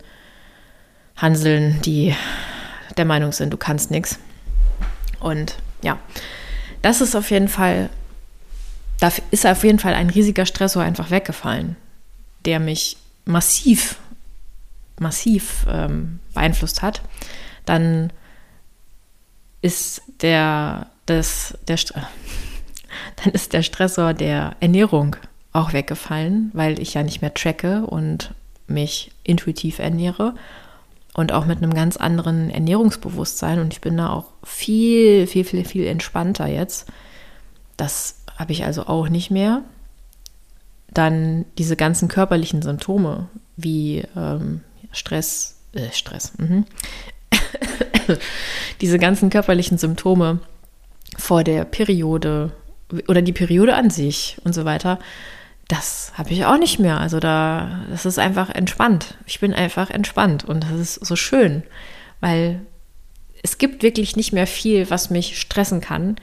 Hanseln, 1.17 1.82
die 1.82 2.15
der 2.97 3.06
Meinung 3.06 3.32
sind, 3.32 3.52
du 3.52 3.58
kannst 3.58 3.91
nichts. 3.91 4.19
Und 5.19 5.56
ja, 5.82 5.99
das 6.82 7.02
ist 7.02 7.15
auf 7.15 7.32
jeden 7.32 7.47
Fall, 7.47 7.89
da 8.99 9.12
ist 9.32 9.45
auf 9.45 9.63
jeden 9.63 9.80
Fall 9.80 9.93
ein 9.93 10.10
riesiger 10.10 10.45
Stressor 10.45 10.84
einfach 10.84 11.12
weggefallen, 11.12 11.75
der 12.45 12.60
mich 12.60 12.97
massiv, 13.25 13.97
massiv 14.99 15.65
ähm, 15.69 16.19
beeinflusst 16.33 16.81
hat. 16.81 17.01
Dann 17.65 18.12
ist 19.62 20.01
der, 20.21 20.88
das, 21.05 21.57
der, 21.67 21.77
dann 23.23 23.33
ist 23.33 23.53
der 23.53 23.63
Stressor 23.63 24.13
der 24.13 24.55
Ernährung 24.59 25.15
auch 25.51 25.73
weggefallen, 25.73 26.51
weil 26.53 26.79
ich 26.79 26.93
ja 26.93 27.03
nicht 27.03 27.21
mehr 27.21 27.33
tracke 27.33 27.85
und 27.85 28.33
mich 28.67 29.12
intuitiv 29.23 29.79
ernähre 29.79 30.35
und 31.13 31.31
auch 31.31 31.45
mit 31.45 31.57
einem 31.57 31.73
ganz 31.73 31.97
anderen 31.97 32.49
Ernährungsbewusstsein. 32.49 33.59
Und 33.59 33.73
ich 33.73 33.81
bin 33.81 33.97
da 33.97 34.09
auch 34.09 34.31
viel, 34.43 35.27
viel, 35.27 35.43
viel, 35.43 35.65
viel 35.65 35.88
entspannter 35.88 36.47
jetzt. 36.47 36.88
Das 37.77 38.23
habe 38.38 38.51
ich 38.51 38.63
also 38.63 38.85
auch 38.85 39.09
nicht 39.09 39.31
mehr. 39.31 39.63
Dann 40.91 41.45
diese 41.57 41.75
ganzen 41.75 42.07
körperlichen 42.07 42.62
Symptome 42.62 43.27
wie 43.57 44.03
ähm, 44.15 44.62
Stress, 44.91 45.60
äh, 45.73 45.91
Stress, 45.91 46.34
mhm. 46.38 46.65
diese 48.82 48.99
ganzen 48.99 49.30
körperlichen 49.30 49.78
Symptome 49.78 50.39
vor 51.17 51.43
der 51.43 51.65
Periode 51.65 52.52
oder 53.08 53.21
die 53.21 53.34
Periode 53.34 53.75
an 53.75 53.89
sich 53.89 54.38
und 54.43 54.54
so 54.54 54.65
weiter, 54.65 54.99
das 55.67 56.12
habe 56.15 56.32
ich 56.32 56.45
auch 56.45 56.58
nicht 56.58 56.80
mehr. 56.80 56.99
Also 56.99 57.19
da, 57.19 57.86
das 57.89 58.06
ist 58.06 58.17
einfach 58.17 58.49
entspannt. 58.49 59.17
Ich 59.28 59.39
bin 59.39 59.54
einfach 59.54 59.91
entspannt 59.91 60.43
und 60.43 60.63
das 60.63 60.71
ist 60.71 61.06
so 61.06 61.15
schön, 61.15 61.63
weil 62.19 62.62
es 63.43 63.58
gibt 63.58 63.84
wirklich 63.84 64.15
nicht 64.15 64.34
mehr 64.34 64.47
viel, 64.47 64.89
was 64.89 65.12
mich 65.12 65.39
stressen 65.39 65.80
kann. 65.80 66.15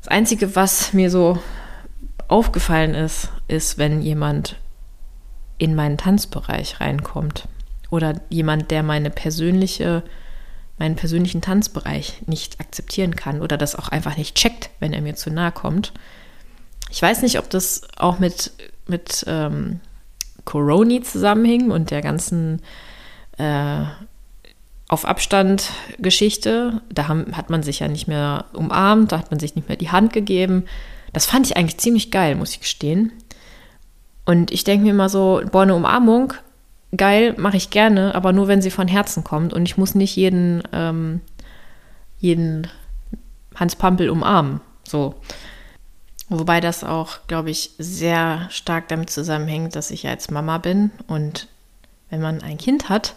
Das 0.00 0.08
Einzige, 0.08 0.54
was 0.54 0.92
mir 0.92 1.10
so 1.10 1.38
aufgefallen 2.28 2.94
ist, 2.94 3.30
ist, 3.48 3.76
wenn 3.78 4.00
jemand 4.00 4.56
in 5.58 5.74
meinen 5.74 5.98
Tanzbereich 5.98 6.80
reinkommt. 6.80 7.48
Oder 7.90 8.20
jemand, 8.28 8.70
der 8.70 8.82
meine 8.82 9.10
persönliche, 9.10 10.02
meinen 10.78 10.96
persönlichen 10.96 11.40
Tanzbereich 11.40 12.22
nicht 12.26 12.60
akzeptieren 12.60 13.14
kann 13.14 13.40
oder 13.40 13.56
das 13.56 13.76
auch 13.76 13.88
einfach 13.88 14.16
nicht 14.16 14.34
checkt, 14.34 14.70
wenn 14.80 14.92
er 14.92 15.02
mir 15.02 15.14
zu 15.14 15.30
nahe 15.30 15.52
kommt. 15.52 15.92
Ich 16.90 17.00
weiß 17.00 17.22
nicht, 17.22 17.38
ob 17.38 17.50
das 17.50 17.82
auch 17.96 18.18
mit, 18.18 18.52
mit 18.86 19.24
ähm, 19.26 19.80
Corona 20.44 21.02
zusammenhing 21.02 21.70
und 21.70 21.90
der 21.90 22.02
ganzen 22.02 22.60
äh, 23.38 23.84
auf 24.88 25.04
Abstand 25.04 25.70
Geschichte. 25.98 26.80
Da 26.92 27.08
haben, 27.08 27.36
hat 27.36 27.50
man 27.50 27.62
sich 27.62 27.80
ja 27.80 27.88
nicht 27.88 28.06
mehr 28.06 28.46
umarmt, 28.52 29.12
da 29.12 29.18
hat 29.18 29.30
man 29.30 29.40
sich 29.40 29.54
nicht 29.56 29.68
mehr 29.68 29.76
die 29.76 29.90
Hand 29.90 30.12
gegeben. 30.12 30.64
Das 31.12 31.26
fand 31.26 31.46
ich 31.46 31.56
eigentlich 31.56 31.78
ziemlich 31.78 32.10
geil, 32.10 32.34
muss 32.34 32.50
ich 32.50 32.60
gestehen. 32.60 33.12
Und 34.24 34.50
ich 34.50 34.64
denke 34.64 34.84
mir 34.84 34.90
immer 34.90 35.08
so, 35.08 35.42
boah, 35.50 35.62
eine 35.62 35.74
Umarmung, 35.74 36.34
geil, 36.96 37.34
mache 37.36 37.56
ich 37.56 37.70
gerne, 37.70 38.14
aber 38.14 38.32
nur 38.32 38.48
wenn 38.48 38.62
sie 38.62 38.70
von 38.70 38.88
Herzen 38.88 39.24
kommt. 39.24 39.52
Und 39.52 39.64
ich 39.66 39.76
muss 39.76 39.94
nicht 39.94 40.16
jeden, 40.16 40.62
ähm, 40.72 41.20
jeden 42.18 42.68
Hans 43.54 43.76
Pampel 43.76 44.10
umarmen. 44.10 44.60
So. 44.86 45.14
Wobei 46.28 46.60
das 46.60 46.84
auch, 46.84 47.18
glaube 47.26 47.50
ich, 47.50 47.72
sehr 47.78 48.48
stark 48.50 48.88
damit 48.88 49.10
zusammenhängt, 49.10 49.76
dass 49.76 49.90
ich 49.90 50.04
ja 50.04 50.10
jetzt 50.10 50.30
Mama 50.30 50.58
bin. 50.58 50.90
Und 51.06 51.48
wenn 52.10 52.20
man 52.20 52.42
ein 52.42 52.58
Kind 52.58 52.88
hat, 52.88 53.14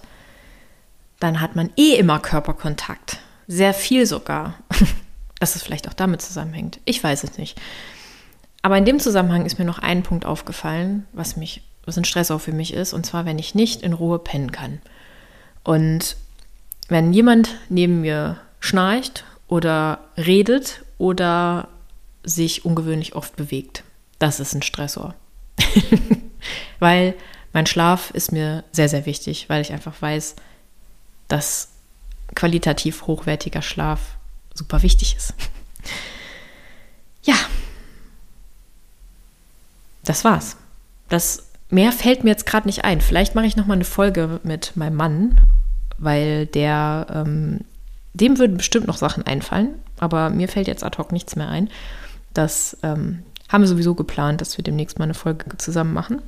dann 1.20 1.42
hat 1.42 1.56
man 1.56 1.72
eh 1.78 1.96
immer 1.96 2.20
Körperkontakt. 2.20 3.20
Sehr 3.48 3.74
viel 3.74 4.06
sogar. 4.06 4.56
Dass 5.40 5.56
es 5.56 5.62
vielleicht 5.62 5.88
auch 5.88 5.94
damit 5.94 6.22
zusammenhängt. 6.22 6.80
Ich 6.86 7.04
weiß 7.04 7.24
es 7.24 7.38
nicht. 7.38 7.60
Aber 8.64 8.78
in 8.78 8.86
dem 8.86 9.00
Zusammenhang 9.00 9.46
ist 9.46 9.60
mir 9.60 9.66
noch 9.66 9.80
ein 9.80 10.04
Punkt 10.04 10.26
aufgefallen, 10.26 11.06
was 11.14 11.38
mich, 11.38 11.62
was 11.88 11.98
ein 11.98 12.06
Stress 12.06 12.32
auch 12.32 12.42
für 12.42 12.52
mich 12.52 12.74
ist, 12.74 12.94
und 12.94 13.06
zwar, 13.06 13.26
wenn 13.26 13.40
ich 13.40 13.56
nicht 13.56 13.82
in 13.82 13.94
Ruhe 13.94 14.20
pennen 14.20 14.52
kann. 14.52 14.82
Und 15.64 16.18
wenn 16.90 17.14
jemand 17.14 17.56
neben 17.70 18.02
mir 18.02 18.38
schnarcht 18.60 19.26
oder 19.48 20.00
redet 20.18 20.84
oder 20.98 21.70
sich 22.24 22.66
ungewöhnlich 22.66 23.16
oft 23.16 23.36
bewegt, 23.36 23.84
das 24.20 24.40
ist 24.40 24.54
ein 24.54 24.62
Stressor. 24.62 25.16
weil 26.80 27.16
mein 27.54 27.66
Schlaf 27.66 28.12
ist 28.12 28.32
mir 28.32 28.64
sehr, 28.72 28.90
sehr 28.90 29.06
wichtig, 29.06 29.50
weil 29.50 29.62
ich 29.62 29.72
einfach 29.72 30.02
weiß, 30.02 30.36
dass 31.28 31.70
qualitativ 32.36 33.08
hochwertiger 33.08 33.62
Schlaf 33.62 34.18
super 34.54 34.84
wichtig 34.84 35.16
ist. 35.16 35.34
Ja, 37.24 37.36
das 40.06 40.24
war's. 40.24 40.56
Das 41.10 41.47
mehr 41.70 41.92
fällt 41.92 42.24
mir 42.24 42.32
jetzt 42.32 42.46
gerade 42.46 42.68
nicht 42.68 42.84
ein. 42.86 43.02
Vielleicht 43.02 43.36
mache 43.36 43.46
ich 43.46 43.56
noch 43.56 43.66
mal 43.66 43.74
eine 43.74 43.84
Folge 43.84 44.40
mit 44.44 44.76
meinem 44.76 44.96
Mann, 44.96 45.42
weil 45.98 46.46
der 46.46 47.08
ähm, 47.14 47.62
dem 48.14 48.40
würden 48.40 48.58
bestimmt 48.58 48.88
noch 48.88 48.98
Sachen 48.98 49.24
einfallen, 49.26 49.70
aber 50.00 50.30
mir 50.30 50.48
fällt 50.48 50.68
jetzt 50.68 50.84
ad 50.84 50.98
hoc 50.98 51.12
nichts 51.12 51.36
mehr 51.36 51.50
ein. 51.50 51.70
Das 52.34 52.78
ähm, 52.84 53.24
haben 53.50 53.62
wir 53.62 53.68
sowieso 53.68 53.96
geplant, 53.96 54.42
dass 54.42 54.58
wir 54.58 54.64
demnächst 54.64 55.00
mal 55.00 55.06
eine 55.06 55.14
Folge 55.14 55.58
zusammen 55.58 55.94
machen. 55.94 56.22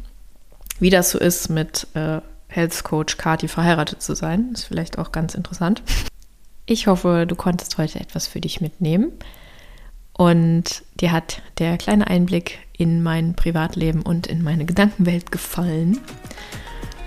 Wie 0.79 0.89
das 0.89 1.11
so 1.11 1.19
ist 1.19 1.49
mit 1.49 1.87
äh, 1.93 2.21
Health 2.47 2.83
Coach 2.83 3.17
Kati 3.17 3.47
verheiratet 3.47 4.01
zu 4.01 4.15
sein. 4.15 4.51
Ist 4.53 4.65
vielleicht 4.65 4.97
auch 4.97 5.11
ganz 5.11 5.35
interessant. 5.35 5.83
Ich 6.65 6.87
hoffe, 6.87 7.25
du 7.27 7.35
konntest 7.35 7.77
heute 7.77 7.99
etwas 7.99 8.27
für 8.27 8.39
dich 8.39 8.61
mitnehmen 8.61 9.11
und 10.13 10.83
dir 10.99 11.11
hat 11.11 11.41
der 11.57 11.77
kleine 11.77 12.07
Einblick 12.07 12.59
in 12.79 13.03
mein 13.03 13.35
Privatleben 13.35 14.01
und 14.01 14.25
in 14.25 14.41
meine 14.41 14.65
Gedankenwelt 14.65 15.31
gefallen. 15.31 15.99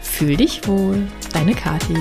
Fühl 0.03 0.37
dich 0.37 0.69
wohl, 0.69 1.09
deine 1.33 1.55
Kati. 1.55 1.97